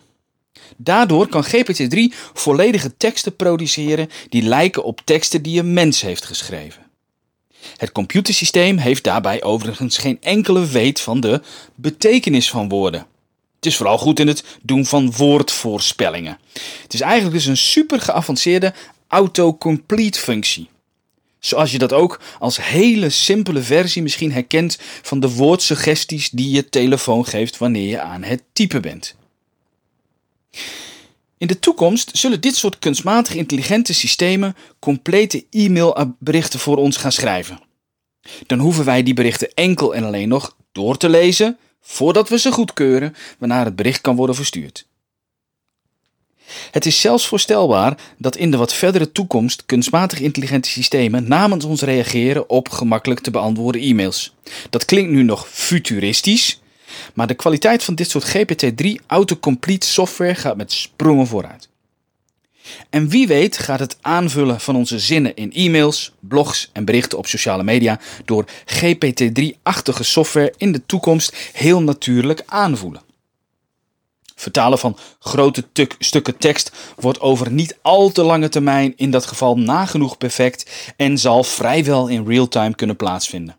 Daardoor 0.77 1.27
kan 1.27 1.45
GPT-3 1.45 2.15
volledige 2.33 2.97
teksten 2.97 3.35
produceren 3.35 4.09
die 4.29 4.41
lijken 4.41 4.83
op 4.83 5.01
teksten 5.05 5.41
die 5.41 5.59
een 5.59 5.73
mens 5.73 6.01
heeft 6.01 6.25
geschreven. 6.25 6.81
Het 7.77 7.91
computersysteem 7.91 8.77
heeft 8.77 9.03
daarbij 9.03 9.43
overigens 9.43 9.97
geen 9.97 10.17
enkele 10.21 10.65
weet 10.65 11.01
van 11.01 11.19
de 11.19 11.41
betekenis 11.75 12.49
van 12.49 12.69
woorden. 12.69 13.11
Het 13.63 13.71
is 13.71 13.77
vooral 13.77 13.97
goed 13.97 14.19
in 14.19 14.27
het 14.27 14.43
doen 14.61 14.85
van 14.85 15.11
woordvoorspellingen. 15.11 16.37
Het 16.81 16.93
is 16.93 17.01
eigenlijk 17.01 17.33
dus 17.33 17.45
een 17.45 17.57
super 17.57 18.01
geavanceerde 18.01 18.73
autocomplete 19.07 20.19
functie. 20.19 20.69
Zoals 21.39 21.71
je 21.71 21.77
dat 21.77 21.93
ook 21.93 22.21
als 22.39 22.57
hele 22.65 23.09
simpele 23.09 23.61
versie 23.61 24.01
misschien 24.01 24.31
herkent 24.31 24.77
van 25.01 25.19
de 25.19 25.29
woordsuggesties 25.29 26.29
die 26.29 26.49
je 26.49 26.69
telefoon 26.69 27.25
geeft 27.25 27.57
wanneer 27.57 27.89
je 27.89 28.01
aan 28.01 28.23
het 28.23 28.43
typen 28.53 28.81
bent. 28.81 29.15
In 31.37 31.47
de 31.47 31.59
toekomst 31.59 32.09
zullen 32.13 32.41
dit 32.41 32.55
soort 32.55 32.79
kunstmatig 32.79 33.35
intelligente 33.35 33.93
systemen 33.93 34.55
complete 34.79 35.45
e-mailberichten 35.49 36.59
voor 36.59 36.77
ons 36.77 36.97
gaan 36.97 37.11
schrijven. 37.11 37.59
Dan 38.45 38.59
hoeven 38.59 38.85
wij 38.85 39.03
die 39.03 39.13
berichten 39.13 39.53
enkel 39.53 39.95
en 39.95 40.03
alleen 40.03 40.27
nog 40.29 40.55
door 40.71 40.97
te 40.97 41.09
lezen 41.09 41.57
voordat 41.85 42.29
we 42.29 42.39
ze 42.39 42.51
goedkeuren 42.51 43.15
waarna 43.37 43.63
het 43.63 43.75
bericht 43.75 44.01
kan 44.01 44.15
worden 44.15 44.35
verstuurd. 44.35 44.85
Het 46.71 46.85
is 46.85 47.01
zelfs 47.01 47.27
voorstelbaar 47.27 47.97
dat 48.17 48.35
in 48.35 48.51
de 48.51 48.57
wat 48.57 48.73
verdere 48.73 49.11
toekomst 49.11 49.65
kunstmatig 49.65 50.19
intelligente 50.19 50.69
systemen 50.69 51.27
namens 51.27 51.65
ons 51.65 51.81
reageren 51.81 52.49
op 52.49 52.69
gemakkelijk 52.69 53.19
te 53.19 53.31
beantwoorden 53.31 53.81
e-mails. 53.81 54.35
Dat 54.69 54.85
klinkt 54.85 55.11
nu 55.11 55.23
nog 55.23 55.47
futuristisch, 55.49 56.61
maar 57.13 57.27
de 57.27 57.33
kwaliteit 57.33 57.83
van 57.83 57.95
dit 57.95 58.09
soort 58.09 58.37
GPT-3 58.37 59.05
autocomplete 59.07 59.87
software 59.87 60.35
gaat 60.35 60.57
met 60.57 60.71
sprongen 60.71 61.27
vooruit. 61.27 61.71
En 62.89 63.09
wie 63.09 63.27
weet 63.27 63.57
gaat 63.57 63.79
het 63.79 63.97
aanvullen 64.01 64.59
van 64.59 64.75
onze 64.75 64.99
zinnen 64.99 65.35
in 65.35 65.53
e-mails, 65.53 66.11
blogs 66.19 66.69
en 66.73 66.85
berichten 66.85 67.17
op 67.17 67.27
sociale 67.27 67.63
media 67.63 67.99
door 68.25 68.45
GPT-3-achtige 68.65 70.03
software 70.03 70.53
in 70.57 70.71
de 70.71 70.85
toekomst 70.85 71.35
heel 71.53 71.81
natuurlijk 71.81 72.43
aanvoelen. 72.45 73.01
Vertalen 74.35 74.79
van 74.79 74.97
grote 75.19 75.65
stukken 75.99 76.37
tekst 76.37 76.71
wordt 76.95 77.19
over 77.19 77.51
niet 77.51 77.77
al 77.81 78.11
te 78.11 78.23
lange 78.23 78.49
termijn 78.49 78.93
in 78.95 79.11
dat 79.11 79.25
geval 79.25 79.57
nagenoeg 79.57 80.17
perfect 80.17 80.93
en 80.97 81.17
zal 81.17 81.43
vrijwel 81.43 82.07
in 82.07 82.27
real-time 82.27 82.75
kunnen 82.75 82.95
plaatsvinden. 82.95 83.57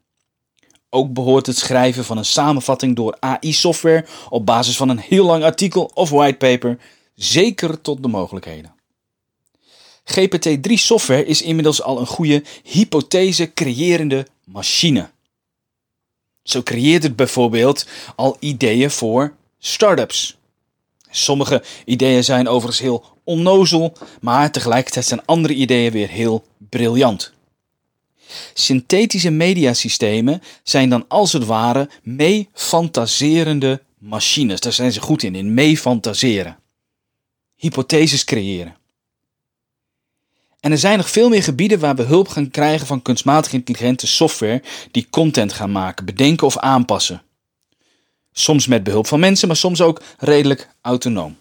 Ook 0.91 1.13
behoort 1.13 1.47
het 1.47 1.59
schrijven 1.59 2.05
van 2.05 2.17
een 2.17 2.25
samenvatting 2.25 2.97
door 2.97 3.17
AI-software 3.21 4.07
op 4.29 4.47
basis 4.47 4.77
van 4.77 4.89
een 4.89 4.99
heel 4.99 5.25
lang 5.25 5.45
artikel 5.45 5.91
of 5.95 6.11
whitepaper 6.11 6.79
zeker 7.15 7.81
tot 7.81 8.03
de 8.03 8.09
mogelijkheden. 8.09 8.74
GPT-3 10.05 10.73
software 10.73 11.25
is 11.25 11.43
inmiddels 11.43 11.83
al 11.83 12.01
een 12.01 12.07
goede 12.07 12.43
hypothese 12.63 13.53
creërende 13.53 14.27
machine. 14.45 15.11
Zo 16.43 16.63
creëert 16.63 17.03
het 17.03 17.17
bijvoorbeeld 17.17 17.87
al 18.17 18.37
ideeën 18.41 18.91
voor 18.91 19.35
startups. 19.59 20.37
Sommige 21.11 21.63
ideeën 21.85 22.25
zijn 22.25 22.49
overigens 22.49 22.81
heel 22.81 23.05
onnozel, 23.25 23.93
maar 24.21 24.51
tegelijkertijd 24.51 25.07
zijn 25.07 25.25
andere 25.25 25.55
ideeën 25.55 25.93
weer 25.93 26.09
heel 26.09 26.45
briljant. 26.69 27.33
Synthetische 28.55 29.31
mediasystemen 29.31 30.43
zijn 30.63 30.89
dan 30.89 31.05
als 31.09 31.33
het 31.33 31.45
ware 31.45 31.89
mee-fantaserende 32.03 33.83
machines. 33.99 34.61
Daar 34.61 34.73
zijn 34.73 34.93
ze 34.93 35.01
goed 35.01 35.23
in, 35.23 35.35
in 35.35 35.55
mee-fantaseren. 35.55 36.59
Hypotheses 37.57 38.25
creëren. 38.25 38.77
En 40.64 40.70
er 40.70 40.79
zijn 40.79 40.96
nog 40.96 41.11
veel 41.11 41.29
meer 41.29 41.42
gebieden 41.42 41.79
waar 41.79 41.96
we 41.96 42.03
hulp 42.03 42.29
gaan 42.29 42.50
krijgen 42.50 42.87
van 42.87 43.03
kunstmatig 43.03 43.53
intelligente 43.53 44.07
software 44.07 44.62
die 44.90 45.07
content 45.11 45.53
gaan 45.53 45.72
maken, 45.72 46.05
bedenken 46.05 46.46
of 46.46 46.59
aanpassen. 46.59 47.22
Soms 48.33 48.66
met 48.66 48.85
behulp 48.85 49.07
van 49.07 49.20
mensen, 49.20 49.48
maar 49.48 49.57
soms 49.57 49.81
ook 49.81 50.03
redelijk 50.18 50.68
autonoom. 50.81 51.37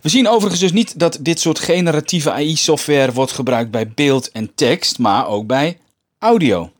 We 0.00 0.08
zien 0.08 0.28
overigens 0.28 0.60
dus 0.60 0.72
niet 0.72 0.98
dat 0.98 1.18
dit 1.20 1.40
soort 1.40 1.58
generatieve 1.58 2.32
AI-software 2.32 3.12
wordt 3.12 3.32
gebruikt 3.32 3.70
bij 3.70 3.88
beeld 3.88 4.30
en 4.30 4.54
tekst, 4.54 4.98
maar 4.98 5.26
ook 5.26 5.46
bij 5.46 5.78
audio. 6.18 6.72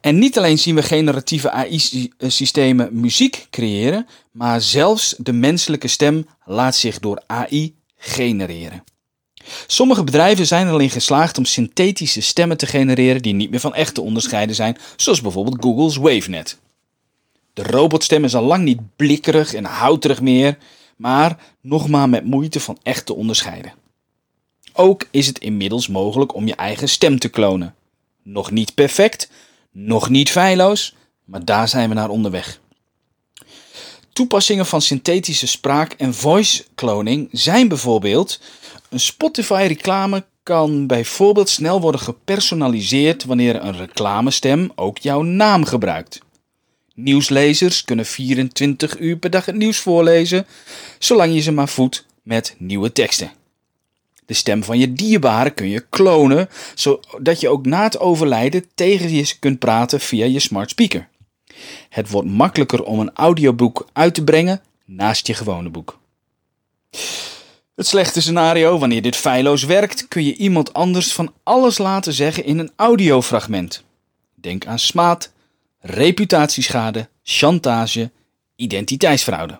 En 0.00 0.18
niet 0.18 0.38
alleen 0.38 0.58
zien 0.58 0.74
we 0.74 0.82
generatieve 0.82 1.50
AI-systemen 1.50 3.00
muziek 3.00 3.46
creëren, 3.50 4.06
maar 4.30 4.60
zelfs 4.60 5.14
de 5.18 5.32
menselijke 5.32 5.88
stem 5.88 6.26
laat 6.44 6.76
zich 6.76 6.98
door 6.98 7.22
AI 7.26 7.74
genereren. 7.96 8.84
Sommige 9.66 10.04
bedrijven 10.04 10.46
zijn 10.46 10.68
erin 10.68 10.90
geslaagd 10.90 11.38
om 11.38 11.44
synthetische 11.44 12.20
stemmen 12.20 12.56
te 12.56 12.66
genereren 12.66 13.22
die 13.22 13.34
niet 13.34 13.50
meer 13.50 13.60
van 13.60 13.74
echt 13.74 13.94
te 13.94 14.00
onderscheiden 14.00 14.54
zijn, 14.54 14.78
zoals 14.96 15.20
bijvoorbeeld 15.20 15.62
Google's 15.64 15.96
WaveNet. 15.96 16.58
De 17.52 17.62
robotstem 17.62 18.24
is 18.24 18.34
al 18.34 18.42
lang 18.42 18.64
niet 18.64 18.96
blikkerig 18.96 19.54
en 19.54 19.64
houterig 19.64 20.20
meer, 20.20 20.58
maar 20.96 21.38
nog 21.60 21.88
maar 21.88 22.08
met 22.08 22.24
moeite 22.24 22.60
van 22.60 22.78
echt 22.82 23.06
te 23.06 23.14
onderscheiden. 23.14 23.72
Ook 24.72 25.06
is 25.10 25.26
het 25.26 25.38
inmiddels 25.38 25.88
mogelijk 25.88 26.34
om 26.34 26.46
je 26.46 26.54
eigen 26.54 26.88
stem 26.88 27.18
te 27.18 27.28
klonen. 27.28 27.74
Nog 28.22 28.50
niet 28.50 28.74
perfect, 28.74 29.30
nog 29.72 30.08
niet 30.08 30.30
feilloos, 30.30 30.94
maar 31.24 31.44
daar 31.44 31.68
zijn 31.68 31.88
we 31.88 31.94
naar 31.94 32.08
onderweg. 32.08 32.60
Toepassingen 34.16 34.66
van 34.66 34.82
synthetische 34.82 35.46
spraak- 35.46 35.92
en 35.92 36.14
voice 36.14 36.64
cloning 36.74 37.28
zijn 37.32 37.68
bijvoorbeeld 37.68 38.40
een 38.88 39.00
Spotify-reclame 39.00 40.24
kan 40.42 40.86
bijvoorbeeld 40.86 41.48
snel 41.48 41.80
worden 41.80 42.00
gepersonaliseerd 42.00 43.24
wanneer 43.24 43.62
een 43.62 43.76
reclamestem 43.76 44.72
ook 44.74 44.98
jouw 44.98 45.22
naam 45.22 45.64
gebruikt. 45.64 46.20
Nieuwslezers 46.94 47.84
kunnen 47.84 48.06
24 48.06 48.98
uur 48.98 49.16
per 49.16 49.30
dag 49.30 49.44
het 49.44 49.54
nieuws 49.54 49.78
voorlezen, 49.78 50.46
zolang 50.98 51.34
je 51.34 51.40
ze 51.40 51.52
maar 51.52 51.68
voedt 51.68 52.06
met 52.22 52.54
nieuwe 52.58 52.92
teksten. 52.92 53.32
De 54.26 54.34
stem 54.34 54.64
van 54.64 54.78
je 54.78 54.92
dierbare 54.92 55.50
kun 55.50 55.68
je 55.68 55.86
klonen, 55.90 56.48
zodat 56.74 57.40
je 57.40 57.48
ook 57.48 57.66
na 57.66 57.82
het 57.82 57.98
overlijden 57.98 58.64
tegen 58.74 59.14
je 59.14 59.34
kunt 59.38 59.58
praten 59.58 60.00
via 60.00 60.24
je 60.24 60.40
smart 60.40 60.70
speaker. 60.70 61.08
Het 61.88 62.10
wordt 62.10 62.28
makkelijker 62.28 62.82
om 62.82 63.00
een 63.00 63.14
audioboek 63.14 63.86
uit 63.92 64.14
te 64.14 64.24
brengen 64.24 64.60
naast 64.84 65.26
je 65.26 65.34
gewone 65.34 65.68
boek. 65.68 65.98
Het 67.74 67.86
slechte 67.86 68.20
scenario, 68.20 68.78
wanneer 68.78 69.02
dit 69.02 69.16
feilloos 69.16 69.64
werkt, 69.64 70.08
kun 70.08 70.24
je 70.24 70.36
iemand 70.36 70.72
anders 70.72 71.12
van 71.12 71.32
alles 71.42 71.78
laten 71.78 72.12
zeggen 72.12 72.44
in 72.44 72.58
een 72.58 72.70
audiofragment. 72.76 73.84
Denk 74.34 74.66
aan 74.66 74.78
smaad, 74.78 75.32
reputatieschade, 75.80 77.08
chantage, 77.22 78.10
identiteitsfraude. 78.56 79.58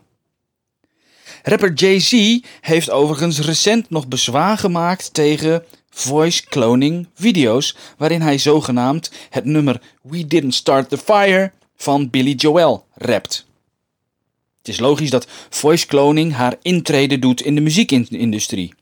Rapper 1.43 1.73
Jay-Z 1.73 2.39
heeft 2.61 2.91
overigens 2.91 3.39
recent 3.39 3.91
nog 3.91 4.09
bezwaar 4.09 4.59
gemaakt 4.59 5.15
tegen 5.15 5.65
voice 5.91 6.45
cloning 6.45 7.09
video's, 7.15 7.77
waarin 7.97 8.21
hij 8.21 8.39
zogenaamd 8.39 9.11
het 9.31 9.45
nummer 9.45 9.81
We 10.03 10.27
Didn't 10.27 10.55
Start 10.55 10.89
the 10.89 10.99
Fire 10.99 11.53
van 11.77 12.11
Billy 12.11 12.33
Joel 12.33 12.87
rapt. 12.95 13.47
Het 14.59 14.69
is 14.69 14.79
logisch 14.79 15.11
dat 15.11 15.27
voice 15.51 15.87
cloning 15.87 16.33
haar 16.33 16.57
intrede 16.63 17.19
doet 17.19 17.41
in 17.41 17.55
de 17.55 17.61
muziekindustrie. 17.61 18.75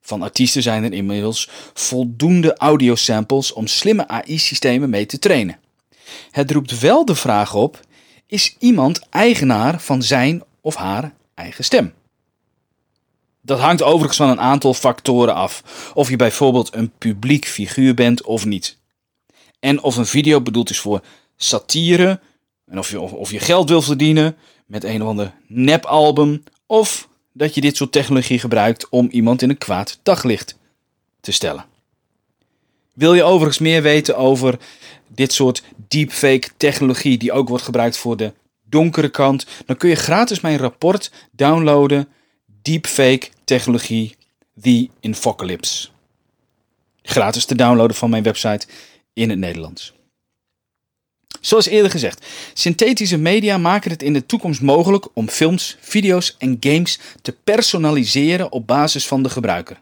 Van 0.00 0.22
artiesten 0.22 0.62
zijn 0.62 0.84
er 0.84 0.92
inmiddels 0.92 1.48
voldoende 1.74 2.56
audiosamples 2.56 3.52
om 3.52 3.66
slimme 3.66 4.08
AI-systemen 4.08 4.90
mee 4.90 5.06
te 5.06 5.18
trainen. 5.18 5.58
Het 6.30 6.50
roept 6.50 6.78
wel 6.78 7.04
de 7.04 7.14
vraag 7.14 7.54
op: 7.54 7.80
is 8.26 8.56
iemand 8.58 9.08
eigenaar 9.10 9.80
van 9.80 10.02
zijn 10.02 10.42
of 10.60 10.74
haar 10.74 11.14
eigen 11.34 11.64
stem? 11.64 11.94
Dat 13.40 13.58
hangt 13.58 13.82
overigens 13.82 14.16
van 14.16 14.28
een 14.28 14.40
aantal 14.40 14.74
factoren 14.74 15.34
af. 15.34 15.62
Of 15.94 16.08
je 16.08 16.16
bijvoorbeeld 16.16 16.74
een 16.74 16.92
publiek 16.98 17.46
figuur 17.46 17.94
bent 17.94 18.22
of 18.22 18.44
niet. 18.44 18.78
En 19.60 19.82
of 19.82 19.96
een 19.96 20.06
video 20.06 20.40
bedoeld 20.40 20.70
is 20.70 20.80
voor 20.80 21.04
satire. 21.36 22.20
En 22.72 22.78
of 22.78 22.90
je, 22.90 23.00
of, 23.00 23.30
je 23.30 23.38
geld 23.38 23.68
wil 23.68 23.82
verdienen 23.82 24.36
met 24.66 24.84
een 24.84 25.02
of 25.02 25.08
ander 25.08 25.32
nepalbum. 25.46 26.42
Of 26.66 27.08
dat 27.32 27.54
je 27.54 27.60
dit 27.60 27.76
soort 27.76 27.92
technologie 27.92 28.38
gebruikt 28.38 28.88
om 28.88 29.08
iemand 29.10 29.42
in 29.42 29.50
een 29.50 29.58
kwaad 29.58 29.98
daglicht 30.02 30.58
te 31.20 31.32
stellen. 31.32 31.64
Wil 32.94 33.14
je 33.14 33.22
overigens 33.22 33.58
meer 33.58 33.82
weten 33.82 34.16
over 34.16 34.58
dit 35.08 35.32
soort 35.32 35.62
deepfake 35.88 36.48
technologie 36.56 37.18
die 37.18 37.32
ook 37.32 37.48
wordt 37.48 37.64
gebruikt 37.64 37.96
voor 37.96 38.16
de 38.16 38.32
donkere 38.62 39.08
kant, 39.08 39.46
dan 39.66 39.76
kun 39.76 39.88
je 39.88 39.94
gratis 39.94 40.40
mijn 40.40 40.58
rapport 40.58 41.10
downloaden 41.30 42.08
Deepfake 42.62 43.28
Technologie 43.44 44.16
The 44.60 44.88
Infocalypse. 45.00 45.88
Gratis 47.02 47.44
te 47.44 47.54
downloaden 47.54 47.96
van 47.96 48.10
mijn 48.10 48.22
website 48.22 48.66
in 49.12 49.30
het 49.30 49.38
Nederlands. 49.38 49.92
Zoals 51.42 51.66
eerder 51.66 51.90
gezegd, 51.90 52.26
synthetische 52.54 53.16
media 53.16 53.58
maken 53.58 53.90
het 53.90 54.02
in 54.02 54.12
de 54.12 54.26
toekomst 54.26 54.60
mogelijk 54.60 55.06
om 55.14 55.28
films, 55.28 55.76
video's 55.80 56.34
en 56.38 56.56
games 56.60 56.98
te 57.22 57.32
personaliseren 57.44 58.52
op 58.52 58.66
basis 58.66 59.06
van 59.06 59.22
de 59.22 59.28
gebruiker. 59.28 59.80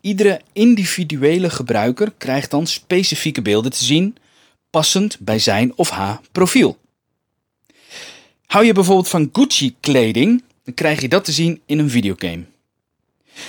Iedere 0.00 0.40
individuele 0.52 1.50
gebruiker 1.50 2.12
krijgt 2.18 2.50
dan 2.50 2.66
specifieke 2.66 3.42
beelden 3.42 3.70
te 3.70 3.84
zien, 3.84 4.16
passend 4.70 5.18
bij 5.20 5.38
zijn 5.38 5.72
of 5.76 5.90
haar 5.90 6.20
profiel. 6.32 6.78
Hou 8.46 8.64
je 8.64 8.72
bijvoorbeeld 8.72 9.08
van 9.08 9.28
Gucci-kleding, 9.32 10.42
dan 10.64 10.74
krijg 10.74 11.00
je 11.00 11.08
dat 11.08 11.24
te 11.24 11.32
zien 11.32 11.60
in 11.66 11.78
een 11.78 11.90
videogame. 11.90 12.44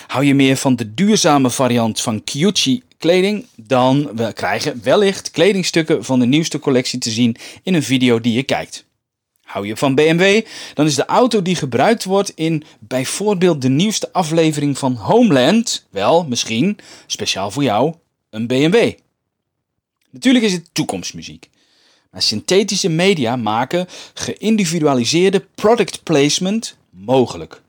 Hou 0.08 0.26
je 0.26 0.36
meer 0.36 0.58
van 0.58 0.76
de 0.76 0.94
duurzame 0.94 1.50
variant 1.50 2.02
van 2.02 2.24
Kyuchi 2.24 2.84
kleding, 3.06 3.46
dan 3.56 4.16
we 4.16 4.34
krijgen 4.34 4.80
wellicht 4.84 5.32
kledingstukken 5.32 6.04
van 6.04 6.20
de 6.20 6.26
nieuwste 6.26 6.60
collectie 6.60 7.00
te 7.00 7.10
zien 7.12 7.36
in 7.64 7.74
een 7.74 7.84
video 7.84 8.22
die 8.22 8.34
je 8.34 8.44
kijkt. 8.44 8.86
Hou 9.42 9.68
je 9.68 9.78
van 9.78 9.96
BMW, 9.96 10.46
dan 10.74 10.86
is 10.86 10.96
de 10.96 11.06
auto 11.06 11.42
die 11.42 11.56
gebruikt 11.56 12.04
wordt 12.04 12.32
in 12.36 12.64
bijvoorbeeld 12.80 13.62
de 13.62 13.70
nieuwste 13.70 14.14
aflevering 14.14 14.78
van 14.78 14.96
Homeland, 14.96 15.86
wel 15.90 16.26
misschien 16.26 16.78
speciaal 17.08 17.52
voor 17.52 17.64
jou, 17.64 17.94
een 18.30 18.48
BMW. 18.48 18.92
Natuurlijk 20.10 20.46
is 20.46 20.54
het 20.54 20.70
toekomstmuziek. 20.72 21.50
Maar 22.12 22.22
synthetische 22.22 22.90
media 22.90 23.36
maken 23.36 23.88
geïndividualiseerde 24.14 25.46
product 25.56 26.04
placement 26.04 26.78
mogelijk. 26.90 27.62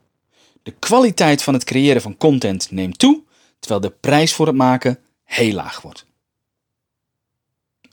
De 0.62 0.74
kwaliteit 0.78 1.42
van 1.42 1.54
het 1.54 1.64
creëren 1.64 2.02
van 2.02 2.16
content 2.16 2.70
neemt 2.70 2.98
toe, 2.98 3.22
terwijl 3.58 3.80
de 3.80 3.92
prijs 4.00 4.32
voor 4.32 4.46
het 4.46 4.56
maken 4.56 4.98
heel 5.26 5.52
laag 5.52 5.80
wordt. 5.80 6.06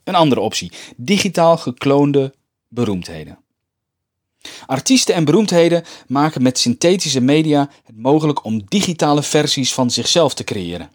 Een 0.04 0.16
andere 0.16 0.42
optie: 0.42 0.72
digitaal 0.96 1.58
gekloonde 1.58 2.34
beroemdheden. 2.68 3.38
Artiesten 4.66 5.16
en 5.16 5.26
beroemdheden 5.26 5.84
maken 6.08 6.42
met 6.42 6.60
synthetische 6.60 7.22
media 7.22 7.70
het 7.84 7.98
mogelijk 7.98 8.44
om 8.44 8.64
digitale 8.68 9.24
versies 9.24 9.74
van 9.74 9.92
zichzelf 9.92 10.34
te 10.34 10.44
creëren. 10.44 10.90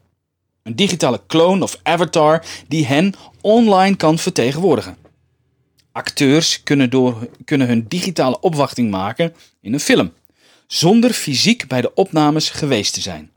Een 0.62 0.77
digitale 0.77 1.20
kloon 1.27 1.62
of 1.62 1.81
avatar 1.83 2.44
die 2.68 2.87
hen 2.87 3.14
online 3.40 3.96
kan 3.96 4.18
vertegenwoordigen. 4.18 4.96
Acteurs 5.92 6.62
kunnen, 6.62 6.90
door, 6.90 7.29
kunnen 7.44 7.66
hun 7.66 7.85
digitale 7.88 8.40
opwachting 8.40 8.90
maken 8.90 9.35
in 9.61 9.72
een 9.72 9.81
film, 9.81 10.12
zonder 10.66 11.12
fysiek 11.12 11.68
bij 11.68 11.81
de 11.81 11.94
opnames 11.94 12.51
geweest 12.51 12.94
te 12.94 13.01
zijn. 13.01 13.31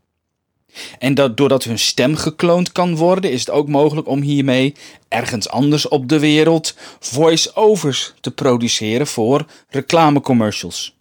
En 0.98 1.14
dat, 1.14 1.36
doordat 1.36 1.64
hun 1.64 1.78
stem 1.78 2.16
gekloond 2.16 2.72
kan 2.72 2.96
worden, 2.96 3.30
is 3.30 3.40
het 3.40 3.50
ook 3.50 3.68
mogelijk 3.68 4.08
om 4.08 4.20
hiermee 4.20 4.74
ergens 5.08 5.48
anders 5.48 5.88
op 5.88 6.08
de 6.08 6.18
wereld 6.18 6.74
voice-overs 7.00 8.14
te 8.20 8.30
produceren 8.30 9.06
voor 9.06 9.46
reclamecommercials. 9.68 10.94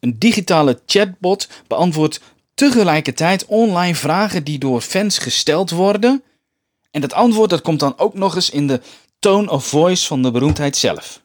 Een 0.00 0.18
digitale 0.18 0.80
chatbot 0.86 1.48
beantwoordt 1.66 2.20
tegelijkertijd 2.54 3.44
online 3.46 3.94
vragen 3.94 4.44
die 4.44 4.58
door 4.58 4.80
fans 4.80 5.18
gesteld 5.18 5.70
worden. 5.70 6.22
En 6.90 7.00
dat 7.00 7.12
antwoord 7.12 7.50
dat 7.50 7.60
komt 7.62 7.80
dan 7.80 7.98
ook 7.98 8.14
nog 8.14 8.34
eens 8.34 8.50
in 8.50 8.66
de 8.66 8.80
tone 9.18 9.50
of 9.50 9.66
voice 9.66 10.06
van 10.06 10.22
de 10.22 10.30
beroemdheid 10.30 10.76
zelf. 10.76 11.22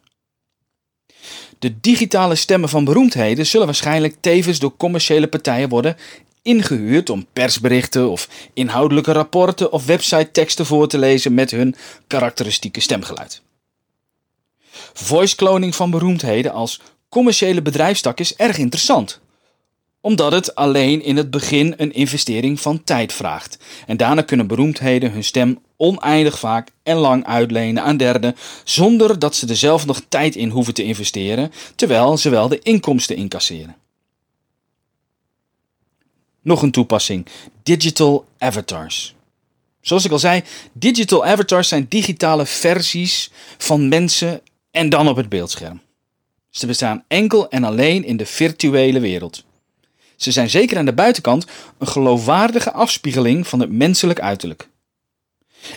De 1.58 1.80
digitale 1.80 2.34
stemmen 2.34 2.68
van 2.68 2.84
beroemdheden 2.84 3.46
zullen 3.46 3.66
waarschijnlijk 3.66 4.16
tevens 4.20 4.58
door 4.58 4.76
commerciële 4.76 5.28
partijen 5.28 5.68
worden 5.68 5.96
ingehuurd 6.42 7.10
om 7.10 7.26
persberichten 7.32 8.10
of 8.10 8.28
inhoudelijke 8.54 9.12
rapporten 9.12 9.72
of 9.72 9.86
website-teksten 9.86 10.66
voor 10.66 10.88
te 10.88 10.98
lezen 10.98 11.34
met 11.34 11.50
hun 11.50 11.74
karakteristieke 12.06 12.80
stemgeluid. 12.80 13.42
Voice 14.92 15.36
cloning 15.36 15.74
van 15.74 15.90
beroemdheden 15.90 16.52
als 16.52 16.80
commerciële 17.08 17.62
bedrijfstak 17.62 18.20
is 18.20 18.36
erg 18.36 18.58
interessant 18.58 19.20
omdat 20.00 20.32
het 20.32 20.54
alleen 20.54 21.02
in 21.02 21.16
het 21.16 21.30
begin 21.30 21.74
een 21.76 21.92
investering 21.92 22.60
van 22.60 22.84
tijd 22.84 23.12
vraagt. 23.12 23.58
En 23.86 23.96
daarna 23.96 24.22
kunnen 24.22 24.46
beroemdheden 24.46 25.12
hun 25.12 25.24
stem 25.24 25.58
oneindig 25.76 26.38
vaak 26.38 26.68
en 26.82 26.96
lang 26.96 27.26
uitlenen 27.26 27.82
aan 27.82 27.96
derden, 27.96 28.36
zonder 28.64 29.18
dat 29.18 29.34
ze 29.34 29.46
er 29.46 29.56
zelf 29.56 29.86
nog 29.86 30.02
tijd 30.08 30.36
in 30.36 30.48
hoeven 30.48 30.74
te 30.74 30.82
investeren, 30.82 31.52
terwijl 31.74 32.16
ze 32.16 32.30
wel 32.30 32.48
de 32.48 32.58
inkomsten 32.58 33.16
incasseren. 33.16 33.76
Nog 36.42 36.62
een 36.62 36.70
toepassing: 36.70 37.26
digital 37.62 38.24
avatars. 38.38 39.14
Zoals 39.80 40.04
ik 40.04 40.10
al 40.10 40.18
zei, 40.18 40.42
digital 40.72 41.24
avatars 41.24 41.68
zijn 41.68 41.86
digitale 41.88 42.46
versies 42.46 43.30
van 43.58 43.88
mensen 43.88 44.40
en 44.70 44.88
dan 44.88 45.08
op 45.08 45.16
het 45.16 45.28
beeldscherm. 45.28 45.80
Ze 46.50 46.66
bestaan 46.66 47.04
enkel 47.08 47.48
en 47.48 47.64
alleen 47.64 48.04
in 48.04 48.16
de 48.16 48.26
virtuele 48.26 49.00
wereld. 49.00 49.44
Ze 50.16 50.32
zijn 50.32 50.50
zeker 50.50 50.78
aan 50.78 50.84
de 50.84 50.92
buitenkant 50.92 51.46
een 51.78 51.86
geloofwaardige 51.86 52.72
afspiegeling 52.72 53.46
van 53.46 53.60
het 53.60 53.70
menselijk 53.70 54.20
uiterlijk. 54.20 54.68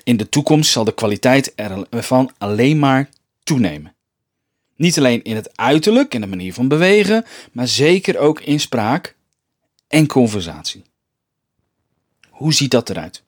In 0.04 0.18
de 0.18 0.30
toekomst 0.30 0.72
zal 0.72 0.84
de 0.84 0.94
kwaliteit 0.94 1.54
ervan 1.90 2.32
alleen 2.38 2.80
maar 2.80 3.10
toenemen. 3.44 3.94
Niet 4.76 4.98
alleen 4.98 5.24
in 5.24 5.36
het 5.36 5.58
uiterlijk 5.58 6.14
en 6.14 6.22
de 6.22 6.28
manier 6.28 6.54
van 6.54 6.68
bewegen, 6.68 7.26
maar 7.52 7.68
zeker 7.68 8.18
ook 8.18 8.42
in 8.42 8.60
spraak 8.60 9.16
en 9.94 10.08
conversatie. 10.08 10.84
Hoe 12.30 12.54
ziet 12.54 12.72
dat 12.72 12.90
eruit? 12.90 13.24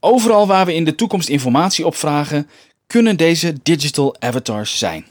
Overal 0.00 0.46
waar 0.46 0.66
we 0.66 0.74
in 0.74 0.84
de 0.84 0.94
toekomst 0.94 1.28
informatie 1.28 1.86
opvragen, 1.86 2.48
kunnen 2.86 3.16
deze 3.16 3.54
digital 3.62 4.16
avatars 4.20 4.78
zijn. 4.78 5.06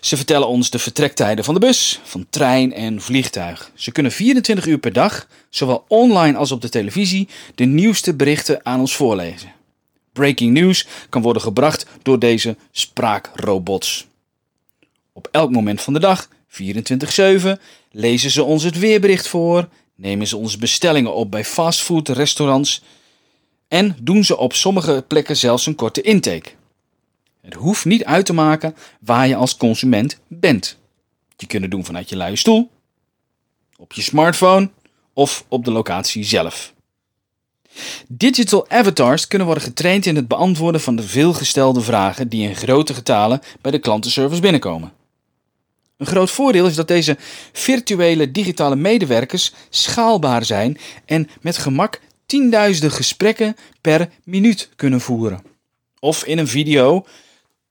Ze 0.00 0.16
vertellen 0.16 0.48
ons 0.48 0.70
de 0.70 0.78
vertrektijden 0.78 1.44
van 1.44 1.54
de 1.54 1.60
bus, 1.60 2.00
van 2.02 2.26
trein 2.30 2.72
en 2.72 3.00
vliegtuig. 3.00 3.70
Ze 3.74 3.92
kunnen 3.92 4.12
24 4.12 4.66
uur 4.66 4.78
per 4.78 4.92
dag, 4.92 5.26
zowel 5.50 5.84
online 5.88 6.38
als 6.38 6.52
op 6.52 6.60
de 6.60 6.68
televisie, 6.68 7.28
de 7.54 7.64
nieuwste 7.64 8.14
berichten 8.14 8.60
aan 8.62 8.80
ons 8.80 8.96
voorlezen. 8.96 9.52
Breaking 10.12 10.52
news 10.52 10.86
kan 11.08 11.22
worden 11.22 11.42
gebracht 11.42 11.86
door 12.02 12.18
deze 12.18 12.56
spraakrobots. 12.70 14.06
Op 15.12 15.28
elk 15.30 15.50
moment 15.50 15.80
van 15.80 15.92
de 15.92 16.00
dag, 16.00 16.28
24/7, 16.48 17.60
lezen 17.90 18.30
ze 18.30 18.42
ons 18.42 18.62
het 18.62 18.78
weerbericht 18.78 19.28
voor, 19.28 19.68
nemen 19.94 20.26
ze 20.26 20.36
onze 20.36 20.58
bestellingen 20.58 21.14
op 21.14 21.30
bij 21.30 21.44
fastfoodrestaurants 21.44 22.82
en 23.68 23.96
doen 24.00 24.24
ze 24.24 24.36
op 24.36 24.52
sommige 24.52 25.04
plekken 25.08 25.36
zelfs 25.36 25.66
een 25.66 25.74
korte 25.74 26.00
intake. 26.00 26.50
Het 27.40 27.54
hoeft 27.54 27.84
niet 27.84 28.04
uit 28.04 28.26
te 28.26 28.32
maken 28.32 28.74
waar 29.00 29.28
je 29.28 29.36
als 29.36 29.56
consument 29.56 30.18
bent. 30.26 30.78
Je 31.36 31.46
kunt 31.46 31.62
het 31.62 31.70
doen 31.70 31.84
vanuit 31.84 32.08
je 32.08 32.16
luie 32.16 32.36
stoel, 32.36 32.70
op 33.76 33.92
je 33.92 34.02
smartphone 34.02 34.70
of 35.12 35.44
op 35.48 35.64
de 35.64 35.70
locatie 35.70 36.24
zelf. 36.24 36.72
Digital 38.08 38.68
avatars 38.68 39.26
kunnen 39.26 39.46
worden 39.46 39.64
getraind 39.64 40.06
in 40.06 40.16
het 40.16 40.28
beantwoorden 40.28 40.80
van 40.80 40.96
de 40.96 41.02
veelgestelde 41.02 41.80
vragen 41.80 42.28
die 42.28 42.48
in 42.48 42.56
grote 42.56 42.94
getalen 42.94 43.40
bij 43.60 43.70
de 43.70 43.78
klantenservice 43.78 44.40
binnenkomen. 44.40 44.92
Een 46.00 46.06
groot 46.06 46.30
voordeel 46.30 46.66
is 46.66 46.74
dat 46.74 46.88
deze 46.88 47.16
virtuele 47.52 48.30
digitale 48.30 48.76
medewerkers 48.76 49.52
schaalbaar 49.70 50.44
zijn 50.44 50.78
en 51.04 51.28
met 51.40 51.58
gemak 51.58 52.00
tienduizenden 52.26 52.90
gesprekken 52.90 53.56
per 53.80 54.08
minuut 54.24 54.68
kunnen 54.76 55.00
voeren. 55.00 55.42
Of 55.98 56.24
in 56.24 56.38
een 56.38 56.48
video 56.48 57.06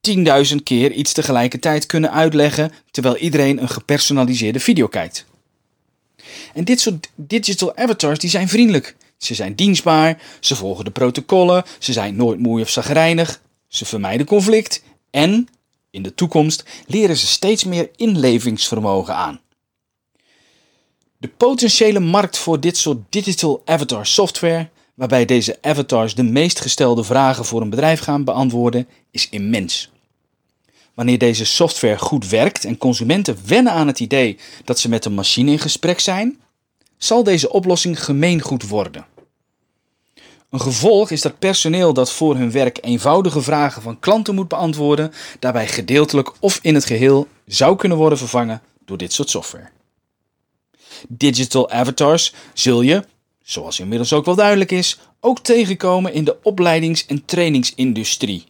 10.000 0.10 0.56
keer 0.63 0.92
iets 0.92 1.13
tegelijkertijd 1.13 1.86
kunnen 1.86 2.12
uitleggen 2.12 2.72
terwijl 2.92 3.18
iedereen 3.18 3.62
een 3.62 3.70
gepersonaliseerde 3.70 4.60
video 4.60 4.88
kijkt. 4.88 5.26
En 6.54 6.63
dit 6.63 6.80
soort 6.80 7.10
digital 7.15 7.76
avatars 7.76 8.20
die 8.20 8.30
zijn 8.30 8.50
vriendelijk. 8.50 8.96
Ze 9.18 9.34
zijn 9.34 9.56
dienstbaar, 9.56 10.22
ze 10.39 10.56
volgen 10.56 10.86
de 10.86 10.92
protocollen, 10.92 11.63
ze 11.80 11.94
zijn 11.94 12.15
nooit 12.15 12.39
moe 12.39 12.62
of 12.62 12.70
zagrijnig, 12.70 13.42
ze 13.68 13.86
vermijden 13.86 14.26
conflict 14.26 14.84
en, 15.12 15.48
in 15.91 16.04
de 16.04 16.13
toekomst, 16.13 16.63
leren 16.88 17.17
ze 17.17 17.28
steeds 17.28 17.63
meer 17.63 17.89
inlevingsvermogen 17.95 19.15
aan. 19.15 19.39
De 21.17 21.28
potentiële 21.28 21.99
markt 21.99 22.38
voor 22.38 22.60
dit 22.60 22.78
soort 22.78 22.97
digital 23.10 23.62
avatar 23.65 24.06
software, 24.06 24.69
waarbij 24.93 25.25
deze 25.25 25.58
avatars 25.62 26.15
de 26.15 26.23
meest 26.23 26.60
gestelde 26.60 27.04
vragen 27.04 27.45
voor 27.45 27.62
een 27.62 27.69
bedrijf 27.69 27.99
gaan 27.99 28.23
beantwoorden, 28.23 28.88
is 29.12 29.30
immens. 29.30 29.91
Wanneer 30.93 31.17
deze 31.17 31.45
software 31.45 31.97
goed 31.97 32.30
werkt 32.30 32.65
en 32.65 32.78
consumenten 32.78 33.38
wennen 33.45 33.73
aan 33.73 33.88
het 33.88 33.99
idee 33.99 34.38
dat 34.65 34.80
ze 34.80 34.89
met 34.89 35.06
een 35.06 35.13
machine 35.13 35.52
in 35.52 35.60
gesprek 35.60 35.99
zijn, 35.99 36.39
zal 36.97 37.23
deze 37.23 37.52
oplossing 37.52 38.04
gemeengoed 38.04 38.67
worden. 38.67 39.06
Een 40.50 40.62
gevolg 40.62 41.12
is 41.12 41.22
dat 41.22 41.40
personeel 41.40 41.94
dat 41.94 42.12
voor 42.12 42.36
hun 42.36 42.52
werk 42.52 42.78
eenvoudige 42.82 43.42
vragen 43.42 43.82
van 43.82 44.00
klanten 44.00 44.36
moet 44.36 44.48
beantwoorden, 44.48 45.12
daarbij 45.40 45.68
gedeeltelijk 45.68 46.32
of 46.40 46.60
in 46.62 46.76
het 46.76 46.86
geheel 46.86 47.28
zou 47.46 47.76
kunnen 47.76 47.98
worden 47.98 48.18
vervangen 48.18 48.62
door 48.86 48.98
dit 48.98 49.14
soort 49.14 49.30
software. 49.30 49.70
Digital 51.08 51.70
avatars 51.70 52.34
zul 52.54 52.82
je, 52.82 53.04
zoals 53.44 53.80
inmiddels 53.80 54.14
ook 54.14 54.26
wel 54.26 54.36
duidelijk 54.36 54.72
is, 54.72 55.00
ook 55.20 55.40
tegenkomen 55.40 56.14
in 56.14 56.24
de 56.24 56.38
opleidings- 56.44 57.06
en 57.06 57.26
trainingsindustrie. 57.26 58.46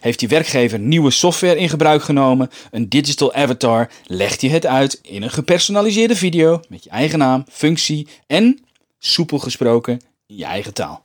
Heeft 0.00 0.18
die 0.18 0.28
werkgever 0.28 0.78
nieuwe 0.78 1.10
software 1.10 1.56
in 1.56 1.68
gebruik 1.68 2.02
genomen, 2.02 2.50
een 2.70 2.88
digital 2.88 3.34
avatar, 3.34 3.90
legt 4.06 4.40
hij 4.40 4.50
het 4.50 4.66
uit 4.66 4.98
in 5.02 5.22
een 5.22 5.30
gepersonaliseerde 5.30 6.16
video 6.16 6.60
met 6.68 6.84
je 6.84 6.90
eigen 6.90 7.18
naam, 7.18 7.44
functie 7.50 8.08
en, 8.26 8.64
soepel 8.98 9.38
gesproken, 9.38 10.00
in 10.32 10.38
je 10.38 10.44
eigen 10.44 10.74
taal. 10.74 11.04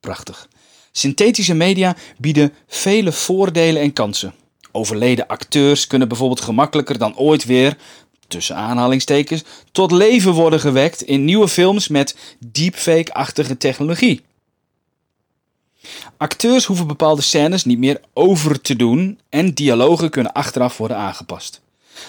Prachtig. 0.00 0.48
Synthetische 0.92 1.54
media 1.54 1.96
bieden 2.18 2.54
vele 2.66 3.12
voordelen 3.12 3.82
en 3.82 3.92
kansen. 3.92 4.34
Overleden 4.72 5.26
acteurs 5.26 5.86
kunnen 5.86 6.08
bijvoorbeeld 6.08 6.40
gemakkelijker 6.40 6.98
dan 6.98 7.16
ooit 7.16 7.44
weer, 7.44 7.76
tussen 8.28 8.56
aanhalingstekens, 8.56 9.44
tot 9.72 9.90
leven 9.90 10.32
worden 10.32 10.60
gewekt 10.60 11.02
in 11.02 11.24
nieuwe 11.24 11.48
films 11.48 11.88
met 11.88 12.16
deepfake-achtige 12.38 13.56
technologie. 13.56 14.24
Acteurs 16.16 16.64
hoeven 16.64 16.86
bepaalde 16.86 17.22
scènes 17.22 17.64
niet 17.64 17.78
meer 17.78 18.00
over 18.12 18.60
te 18.60 18.76
doen 18.76 19.20
en 19.28 19.54
dialogen 19.54 20.10
kunnen 20.10 20.32
achteraf 20.32 20.76
worden 20.76 20.96
aangepast. 20.96 21.60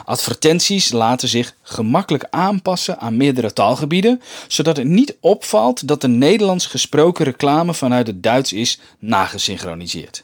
Advertenties 0.06 0.92
laten 0.92 1.28
zich 1.28 1.56
gemakkelijk 1.62 2.28
aanpassen 2.30 3.00
aan 3.00 3.18
meerdere 3.18 3.54
taalgebieden, 3.54 4.22
zodat 4.48 4.78
het 4.78 4.88
niet 4.88 5.16
opvalt 5.20 5.88
dat 5.88 6.02
de 6.02 6.08
Nederlands 6.08 6.66
gesproken 6.66 7.26
reclame 7.26 7.74
vanuit 7.74 8.08
het 8.08 8.24
Duits 8.24 8.54
is 8.54 8.80
nagesynchroniseerd. 9.00 10.24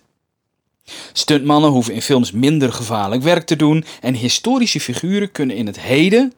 Stuntmannen 1.13 1.69
hoeven 1.69 1.93
in 1.93 2.01
films 2.01 2.31
minder 2.31 2.73
gevaarlijk 2.73 3.21
werk 3.21 3.45
te 3.45 3.55
doen 3.55 3.85
en 4.01 4.13
historische 4.13 4.79
figuren 4.79 5.31
kunnen 5.31 5.55
in 5.55 5.65
het 5.65 5.79
heden 5.79 6.33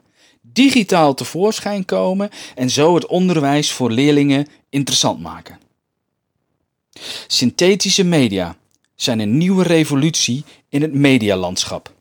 digitaal 0.52 1.14
tevoorschijn 1.14 1.84
komen 1.84 2.30
en 2.54 2.70
zo 2.70 2.94
het 2.94 3.06
onderwijs 3.06 3.72
voor 3.72 3.90
leerlingen 3.90 4.46
interessant 4.70 5.20
maken. 5.20 5.58
Synthetische 7.26 8.04
media 8.04 8.56
zijn 8.94 9.18
een 9.18 9.38
nieuwe 9.38 9.62
revolutie 9.62 10.44
in 10.68 10.82
het 10.82 10.92
medialandschap. 10.92 11.94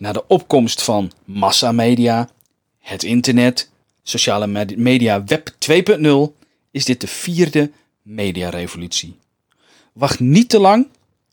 Na 0.00 0.12
de 0.12 0.26
opkomst 0.26 0.82
van 0.82 1.12
massamedia, 1.24 2.30
het 2.78 3.02
internet, 3.02 3.70
sociale 4.02 4.66
media 4.76 5.24
web 5.24 5.50
2.0 5.50 6.44
is 6.70 6.84
dit 6.84 7.00
de 7.00 7.06
vierde 7.06 7.70
mediarevolutie. 8.02 9.16
Wacht 9.92 10.20
niet 10.20 10.48
te 10.48 10.58
lang 10.58 10.88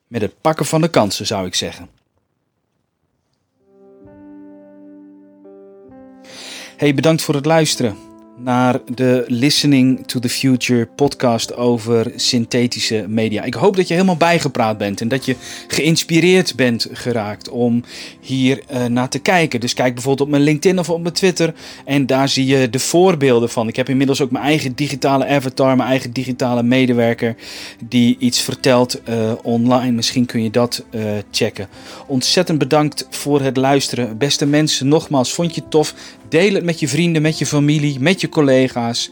met 0.08 0.22
het 0.22 0.42
pakken 0.42 0.66
van 0.66 0.82
de 0.82 0.90
kansen, 0.90 1.26
zou 1.26 1.46
ik 1.46 1.56
zeggen. 1.56 1.90
Hey, 6.78 6.94
bedankt 6.94 7.22
voor 7.22 7.36
het 7.36 7.46
luisteren 7.46 8.07
naar 8.40 8.80
de 8.96 9.24
Listening 9.28 10.08
to 10.08 10.20
the 10.20 10.30
Future 10.30 10.88
podcast 10.96 11.56
over 11.56 12.12
synthetische 12.16 13.06
media. 13.08 13.44
Ik 13.44 13.54
hoop 13.54 13.76
dat 13.76 13.88
je 13.88 13.94
helemaal 13.94 14.18
bijgepraat 14.18 14.78
bent 14.78 15.02
en 15.02 15.08
dat 15.08 15.26
je 15.26 15.36
geïnspireerd 15.68 16.56
bent 16.56 16.88
geraakt 16.92 17.50
om 17.50 17.84
hier 18.20 18.62
uh, 18.72 18.86
naar 18.86 19.10
te 19.10 19.20
kijken. 19.20 19.60
Dus 19.60 19.74
kijk 19.74 19.94
bijvoorbeeld 19.94 20.28
op 20.28 20.30
mijn 20.30 20.44
LinkedIn 20.44 20.80
of 20.80 20.90
op 20.90 21.02
mijn 21.02 21.14
Twitter 21.14 21.54
en 21.86 22.06
daar 22.06 22.30
zie 22.30 22.46
je 22.46 22.70
de 22.70 22.80
voorbeelden 22.80 23.50
van. 23.50 23.68
Ik 23.68 23.76
heb 23.76 23.90
inmiddels 23.90 24.22
ook 24.22 24.32
mijn 24.32 24.46
eigen 24.46 24.76
digitale 24.76 25.28
avatar, 25.28 25.76
mijn 25.76 25.90
eigen 25.90 26.12
digitale 26.12 26.64
medewerker 26.64 27.36
die 27.84 28.16
iets 28.20 28.42
vertelt 28.42 29.02
uh, 29.10 29.32
online. 29.44 29.92
Misschien 29.92 30.26
kun 30.26 30.44
je 30.44 30.50
dat 30.50 30.86
uh, 30.92 31.02
checken. 31.32 31.68
Ontzettend 32.08 32.58
bedankt 32.58 33.08
voor 33.10 33.42
het 33.42 33.58
luisteren. 33.58 34.18
Beste 34.18 34.46
mensen, 34.46 34.88
nogmaals, 34.88 35.34
vond 35.34 35.56
je 35.56 35.62
het 35.62 35.72
tof? 35.72 35.94
Deel 36.30 36.54
het 36.54 36.64
met 36.64 36.80
je 36.80 36.88
vrienden, 36.88 37.22
met 37.22 37.38
je 37.38 37.46
familie, 37.46 38.00
met 38.00 38.22
je 38.22 38.30
collega's. 38.30 39.10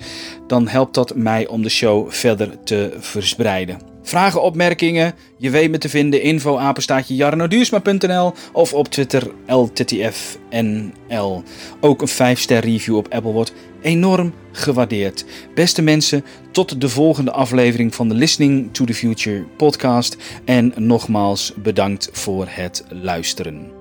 Dan 0.47 0.67
helpt 0.67 0.93
dat 0.93 1.15
mij 1.15 1.47
om 1.47 1.61
de 1.61 1.69
show 1.69 2.11
verder 2.11 2.63
te 2.63 2.95
verspreiden. 2.99 3.93
Vragen, 4.03 4.41
opmerkingen, 4.41 5.13
je 5.37 5.49
weet 5.49 5.71
me 5.71 5.77
te 5.77 5.89
vinden. 5.89 6.21
Info 6.21 6.73
jarnoduursma.nl 7.07 8.33
of 8.53 8.73
op 8.73 8.87
Twitter 8.87 9.31
LTTFNL. 9.47 11.43
Ook 11.81 12.01
een 12.01 12.37
5-ster 12.37 12.59
review 12.59 12.95
op 12.95 13.13
Apple 13.13 13.31
wordt 13.31 13.53
enorm 13.81 14.33
gewaardeerd. 14.51 15.25
Beste 15.55 15.81
mensen, 15.81 16.25
tot 16.51 16.81
de 16.81 16.89
volgende 16.89 17.31
aflevering 17.31 17.95
van 17.95 18.09
de 18.09 18.15
Listening 18.15 18.73
to 18.73 18.85
the 18.85 18.93
Future 18.93 19.45
podcast. 19.57 20.17
En 20.45 20.73
nogmaals 20.75 21.53
bedankt 21.55 22.09
voor 22.11 22.45
het 22.49 22.85
luisteren. 22.89 23.74